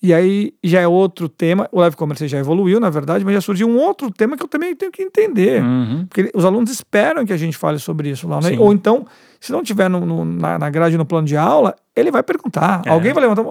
[0.00, 1.68] E aí já é outro tema.
[1.72, 4.48] O live commerce já evoluiu, na verdade, mas já surgiu um outro tema que eu
[4.48, 5.62] também tenho que entender.
[5.62, 6.06] Uhum.
[6.08, 8.40] Porque os alunos esperam que a gente fale sobre isso lá.
[8.40, 8.56] Né?
[8.58, 9.06] Ou então,
[9.40, 12.82] se não tiver no- no- na, na grade, no plano de aula, ele vai perguntar.
[12.86, 12.90] É.
[12.90, 13.44] Alguém vai levantar.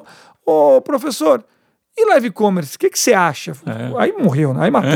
[0.45, 1.43] Ô, professor,
[1.97, 3.51] e live commerce, o que, que você acha?
[3.65, 4.01] É.
[4.01, 4.65] Aí morreu, né?
[4.65, 4.91] Aí matou.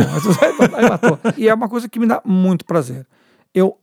[0.77, 1.19] Aí matou.
[1.37, 3.05] E é uma coisa que me dá muito prazer.
[3.53, 3.77] Eu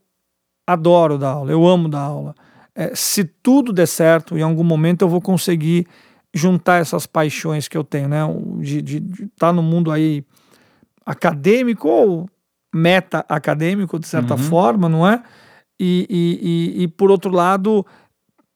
[0.65, 2.33] adoro dar aula, eu amo dar aula.
[2.75, 5.85] É, se tudo der certo, em algum momento eu vou conseguir
[6.33, 8.19] juntar essas paixões que eu tenho, né?
[8.61, 10.23] De estar no mundo aí
[11.05, 12.29] acadêmico ou
[12.73, 14.37] meta-acadêmico, de certa Uhum.
[14.39, 15.23] forma, não é?
[15.79, 16.39] E, e,
[16.81, 17.85] e, e, por outro lado,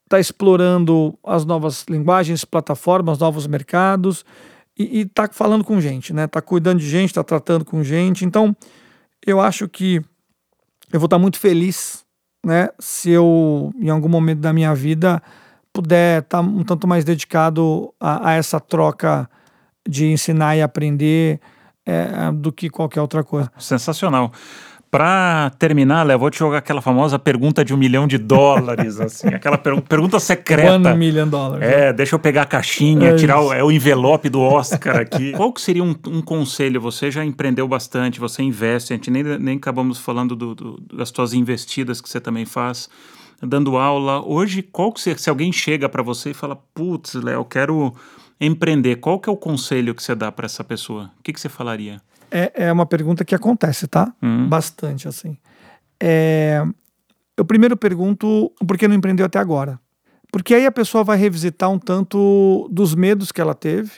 [0.10, 4.24] tá explorando as novas linguagens, plataformas, novos mercados
[4.78, 6.28] e, e tá falando com gente, né?
[6.28, 8.26] Tá cuidando de gente, tá tratando com gente.
[8.26, 8.56] Então,
[9.26, 10.02] eu acho que
[10.92, 12.04] eu vou estar muito feliz,
[12.46, 12.70] né?
[12.78, 15.24] Se eu, em algum momento da minha vida,
[15.74, 19.28] puder estar um tanto mais dedicado a, a essa troca
[19.88, 21.40] de ensinar e aprender
[21.86, 23.52] é, do que qualquer outra coisa.
[23.58, 24.32] Sensacional.
[24.90, 29.28] Pra terminar, Léo, vou te jogar aquela famosa pergunta de um milhão de dólares, assim,
[29.34, 30.72] aquela per- pergunta secreta.
[30.92, 31.64] One million dollars.
[31.64, 35.32] É, deixa eu pegar a caixinha, É tirar o, é o envelope do Oscar aqui.
[35.32, 36.80] Qual que seria um, um conselho?
[36.80, 41.10] Você já empreendeu bastante, você investe, a gente nem, nem acabamos falando do- do- das
[41.10, 42.88] suas investidas que você também faz,
[43.46, 44.22] dando aula.
[44.26, 47.94] Hoje, qual que você, se alguém chega para você e fala, putz, Léo, quero
[48.40, 51.12] empreender, qual que é o conselho que você dá para essa pessoa?
[51.20, 52.02] O que, que você falaria?
[52.32, 54.14] É, é uma pergunta que acontece, tá?
[54.22, 54.48] Hum.
[54.48, 55.38] Bastante, assim.
[56.02, 56.64] É,
[57.38, 59.80] eu primeiro pergunto por que não empreendeu até agora.
[60.32, 63.92] Porque aí a pessoa vai revisitar um tanto dos medos que ela teve,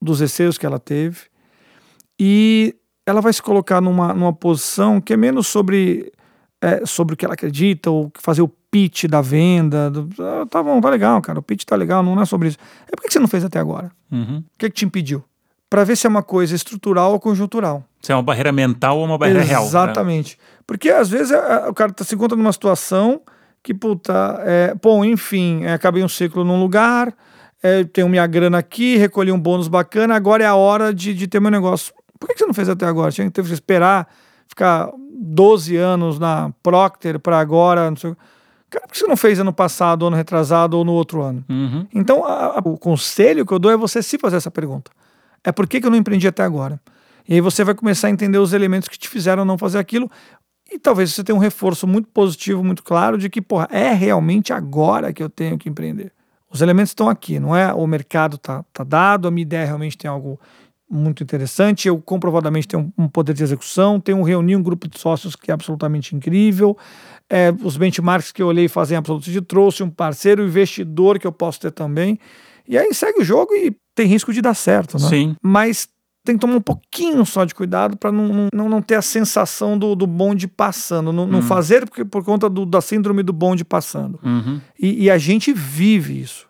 [0.00, 1.20] dos receios que ela teve,
[2.20, 6.12] e ela vai se colocar numa, numa posição que é menos sobre,
[6.60, 9.90] é, sobre o que ela acredita, ou fazer o pitch da venda.
[9.90, 12.58] do- ah, tá bom, tá legal, cara, o pitch tá legal, não é sobre isso.
[12.90, 13.90] É por que você não fez até agora?
[14.10, 14.38] Uhum.
[14.38, 15.24] O que, que te impediu?
[15.70, 17.84] Para ver se é uma coisa estrutural ou conjuntural.
[18.00, 19.62] Se é uma barreira mental ou uma barreira real.
[19.62, 19.68] né?
[19.68, 20.38] Exatamente.
[20.66, 23.20] Porque às vezes é, o cara tá, se encontra numa situação
[23.62, 27.12] que, puta, é, bom, enfim, é, acabei um ciclo num lugar,
[27.62, 31.26] é, tenho minha grana aqui, recolhi um bônus bacana, agora é a hora de, de
[31.26, 31.92] ter meu negócio.
[32.18, 33.10] Por que que você não fez até agora?
[33.12, 34.08] Tinha que teve que esperar
[34.48, 34.90] ficar
[35.20, 38.16] 12 anos na Procter para agora, não sei o
[38.70, 41.42] Cara, por que você não fez ano passado, ano retrasado ou no outro ano?
[41.48, 41.86] Uhum.
[41.94, 44.90] Então, a- a- o conselho que eu dou é você se fazer essa pergunta.
[45.42, 46.78] É por que, que eu não empreendi até agora?
[47.26, 50.10] E aí você vai começar a entender os elementos que te fizeram não fazer aquilo.
[50.70, 54.52] E talvez você tenha um reforço muito positivo, muito claro, de que, porra, é realmente
[54.52, 56.12] agora que eu tenho que empreender.
[56.50, 57.72] Os elementos estão aqui, não é?
[57.72, 60.38] O mercado tá, tá dado, a minha ideia realmente tem algo
[60.90, 64.98] muito interessante, eu comprovadamente tenho um, um poder de execução, tenho reunir um grupo de
[64.98, 66.76] sócios que é absolutamente incrível,
[67.28, 71.32] é, os benchmarks que eu olhei fazem absoluto sentido, trouxe um parceiro, investidor que eu
[71.32, 72.18] posso ter também,
[72.66, 75.08] e aí segue o jogo e tem risco de dar certo, né?
[75.08, 75.36] Sim.
[75.42, 75.88] Mas
[76.24, 79.78] tem que tomar um pouquinho só de cuidado para não, não, não ter a sensação
[79.78, 83.64] do, do bonde passando, não, não fazer porque, por conta do, da síndrome do bonde
[83.64, 84.20] passando.
[84.22, 84.60] Uhum.
[84.78, 86.46] E, e a gente vive isso,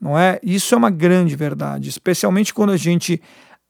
[0.00, 0.40] não é?
[0.42, 3.20] Isso é uma grande verdade, especialmente quando a gente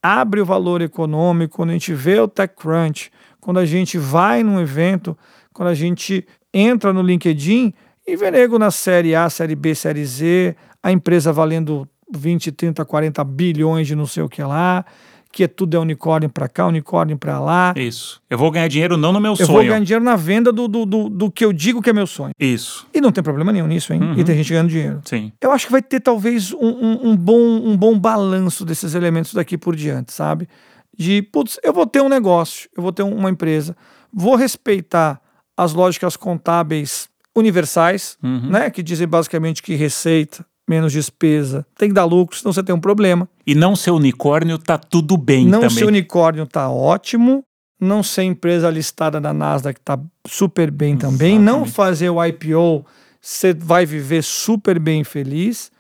[0.03, 4.61] abre o valor econômico, quando a gente vê o TechCrunch, quando a gente vai num
[4.61, 5.17] evento,
[5.53, 7.73] quando a gente entra no LinkedIn
[8.07, 12.85] e vê nego na série A, série B, série Z, a empresa valendo 20, 30,
[12.85, 14.85] 40 bilhões de não sei o que lá,
[15.33, 17.73] que é tudo é unicórnio para cá, unicórnio para lá.
[17.77, 18.21] Isso.
[18.29, 19.49] Eu vou ganhar dinheiro não no meu Eu sonho.
[19.53, 22.07] vou ganhar dinheiro na venda do, do, do, do que eu digo que é meu
[22.07, 22.33] sonho.
[22.39, 22.87] Isso.
[22.93, 24.01] E não tem problema nenhum nisso, hein?
[24.03, 24.15] Uhum.
[24.19, 25.01] E tem gente ganhando dinheiro.
[25.05, 25.33] Sim.
[25.41, 29.33] Eu acho que vai ter talvez um, um, um bom, um bom balanço desses elementos
[29.33, 30.49] daqui por diante, sabe?
[30.99, 33.77] De, putz, eu vou ter um negócio, eu vou ter uma empresa,
[34.13, 35.21] vou respeitar
[35.57, 38.51] as lógicas contábeis universais, Uhum.
[38.51, 38.69] né?
[38.71, 42.81] Que dizem basicamente que receita menos despesa tem que dar lucro, senão você tem um
[42.81, 43.29] problema.
[43.45, 45.77] E não ser unicórnio tá tudo bem não também.
[45.77, 47.43] ser unicórnio tá ótimo.
[47.81, 51.39] Não ser empresa listada na Nasdaq tá super bem também.
[51.39, 51.73] Não Exatamente.
[51.73, 52.85] fazer o IPO,
[53.21, 55.73] você vai viver super bem feliz.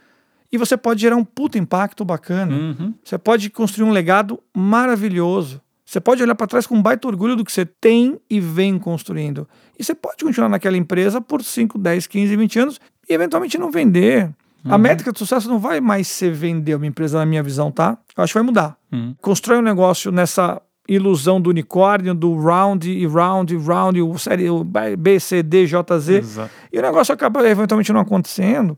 [0.50, 2.52] E você pode gerar um puta impacto bacana.
[2.52, 2.94] Uhum.
[3.04, 5.60] Você pode construir um legado maravilhoso.
[5.84, 8.78] Você pode olhar para trás com um baita orgulho do que você tem e vem
[8.78, 9.46] construindo.
[9.78, 13.70] E você pode continuar naquela empresa por 5, 10, 15, 20 anos e eventualmente não
[13.70, 14.30] vender.
[14.64, 17.96] A métrica de sucesso não vai mais ser vender uma empresa, na minha visão, tá?
[18.16, 18.76] Eu acho que vai mudar.
[18.92, 19.14] Uhum.
[19.20, 24.50] Constrói um negócio nessa ilusão do unicórnio, do round e round e round, o série
[24.50, 26.18] o B, C, D, J, Z.
[26.18, 26.50] Exato.
[26.72, 28.76] E o negócio acaba eventualmente não acontecendo.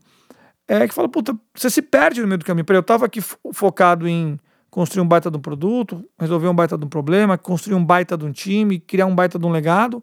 [0.68, 2.64] É que fala, puta, você se perde no meio do caminho.
[2.64, 4.38] Peraí, Eu tava aqui fo- focado em
[4.70, 8.16] construir um baita de um produto, resolver um baita de um problema, construir um baita
[8.16, 10.02] de um time, criar um baita de um legado,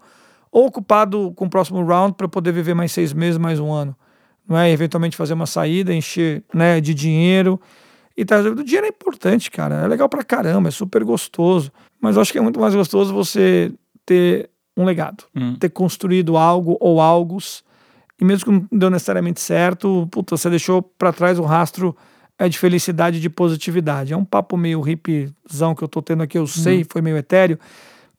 [0.52, 3.96] ou ocupado com o próximo round para poder viver mais seis meses, mais um ano.
[4.50, 4.72] Não é?
[4.72, 7.62] Eventualmente fazer uma saída, encher né, de dinheiro.
[8.18, 8.62] E tá resolvido.
[8.62, 9.76] O dinheiro é importante, cara.
[9.76, 11.72] É legal pra caramba, é super gostoso.
[12.02, 13.72] Mas eu acho que é muito mais gostoso você
[14.06, 15.56] ter um legado, Hum.
[15.60, 17.64] ter construído algo ou algos.
[18.20, 21.96] E mesmo que não deu necessariamente certo, puta, você deixou pra trás um rastro
[22.38, 24.14] é, de felicidade e de positividade.
[24.14, 27.60] É um papo meio hippzão que eu tô tendo aqui, eu sei, foi meio etéreo.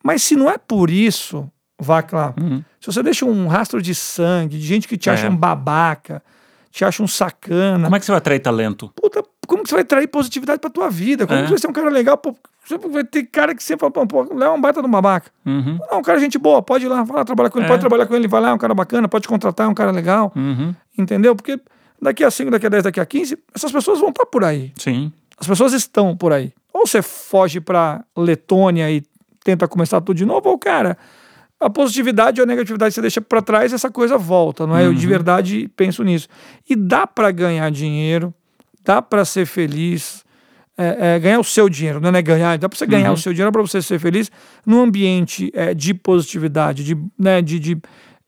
[0.04, 1.50] Mas se não é por isso,
[1.80, 2.34] vá lá.
[2.40, 2.62] Uhum.
[2.80, 5.30] Se você deixa um rastro de sangue, de gente que te acha É.
[5.30, 6.22] um babaca,
[6.70, 8.90] te acha um sacana, Como é que você vai atrair talento?
[8.94, 11.26] puta, como que você vai trair positividade pra tua vida?
[11.26, 11.42] Como É.
[11.42, 12.16] que você vai ser um cara legal?
[12.16, 14.90] Pô, você vai ter cara que sempre fala, pô, Léo é um baita de um
[14.90, 15.30] babaca.
[15.44, 15.78] Uhum.
[15.90, 17.68] Não, um cara gente boa, pode ir lá, vai lá trabalhar com ele, É.
[17.68, 19.90] pode trabalhar com ele, vai lá, é um cara bacana, pode contratar, é um cara
[19.90, 20.72] legal, Uhum.
[20.96, 21.34] entendeu?
[21.34, 21.60] Porque
[22.00, 24.72] daqui a 5, daqui a 10, daqui a 15, essas pessoas vão estar por aí.
[24.78, 25.12] Sim.
[25.38, 26.52] As pessoas estão por aí.
[26.72, 29.02] Ou você foge pra Letônia e
[29.42, 30.96] tenta começar tudo de novo, ou, cara,
[31.60, 34.86] a positividade ou a negatividade você deixa pra trás, essa coisa volta, não é?
[34.86, 36.26] Eu de verdade penso nisso.
[36.68, 38.32] E dá pra ganhar dinheiro,
[38.82, 40.24] dá pra ser feliz,
[40.78, 43.34] é, é, ganhar o seu dinheiro, não é ganhar, dá pra você ganhar o seu
[43.34, 44.30] dinheiro pra você ser feliz
[44.64, 47.78] num ambiente é, de positividade, de, né, de, de,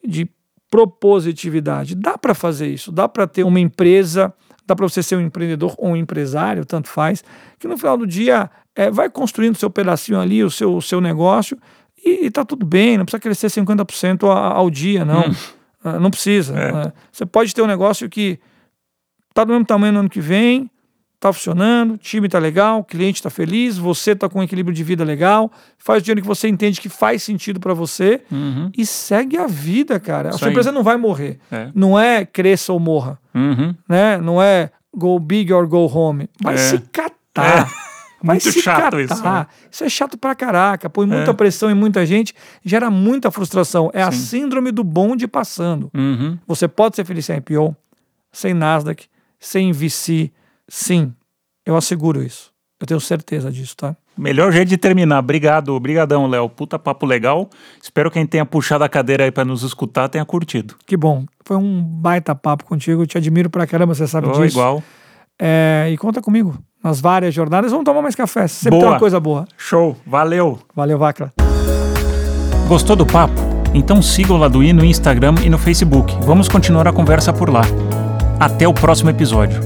[0.07, 0.28] de
[0.70, 1.95] propositividade.
[1.95, 4.33] Dá pra fazer isso, dá pra ter uma empresa,
[4.66, 7.24] dá pra você ser um empreendedor ou um empresário, tanto faz,
[7.59, 11.01] que no final do dia é, vai construindo seu pedacinho ali, o seu, o seu
[11.01, 11.57] negócio,
[12.05, 15.25] e, tá tudo bem, não precisa crescer 50% a- ao dia, não.
[15.85, 16.57] Ah, Não precisa.
[16.57, 16.73] É.
[16.73, 16.93] né?
[17.11, 18.39] Você pode ter um negócio que
[19.35, 20.71] tá do mesmo tamanho no ano que vem,
[21.19, 24.75] tá funcionando, o time tá legal, o cliente tá feliz, você tá com um equilíbrio
[24.75, 28.71] de vida legal, faz o dinheiro que você entende que faz sentido para você Uhum.
[28.77, 30.29] e segue a vida, cara.
[30.29, 30.53] A Isso sua aí.
[30.53, 31.39] empresa não vai morrer.
[31.51, 31.69] É.
[31.75, 33.75] Não é cresça ou morra, Uhum.
[33.89, 34.19] né?
[34.19, 36.29] Não é go big or go home.
[36.41, 36.59] Vai É.
[36.59, 37.69] se catar.
[38.23, 39.01] Vai Muito se chato catar.
[39.01, 39.47] isso, né?
[39.70, 40.89] Isso é chato pra caraca.
[40.89, 41.35] Põe muita É.
[41.35, 42.33] pressão em muita gente,
[42.64, 43.91] gera muita frustração.
[43.93, 44.18] É a Sim.
[44.43, 45.91] síndrome do bonde passando.
[45.95, 46.39] Uhum.
[46.47, 47.75] Você pode ser feliz sem IPO,
[48.31, 49.07] sem Nasdaq,
[49.41, 50.31] sem VC.
[50.68, 51.12] Sim,
[51.66, 52.53] eu asseguro isso.
[52.81, 53.97] Eu tenho certeza disso, tá?
[54.18, 55.20] Melhor jeito de terminar.
[55.20, 56.49] Obrigado, obrigadão, Léo.
[56.49, 57.49] Puta papo legal.
[57.83, 60.75] Espero que quem tenha puxado a cadeira aí pra nos escutar tenha curtido.
[60.85, 61.25] Que bom.
[61.45, 63.03] Foi um baita papo contigo.
[63.03, 64.45] Eu te admiro pra caramba, você sabe Ô, disso.
[64.45, 64.83] igual.
[65.41, 67.70] É, e conta comigo nas várias jornadas.
[67.70, 68.47] Vamos tomar mais café.
[68.47, 68.93] Sempre tem Boa.
[68.93, 69.47] uma coisa boa.
[69.57, 69.97] Show.
[70.07, 70.59] Valeu.
[70.74, 71.33] Valeu, Vacla.
[72.68, 73.35] Gostou do papo?
[73.74, 76.14] Então siga o Laduí no Instagram e no Facebook.
[76.22, 77.62] Vamos continuar a conversa por lá.
[78.39, 79.61] Até o próximo episódio.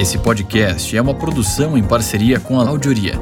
[0.00, 3.14] Esse podcast é uma produção em parceria com a Audioria.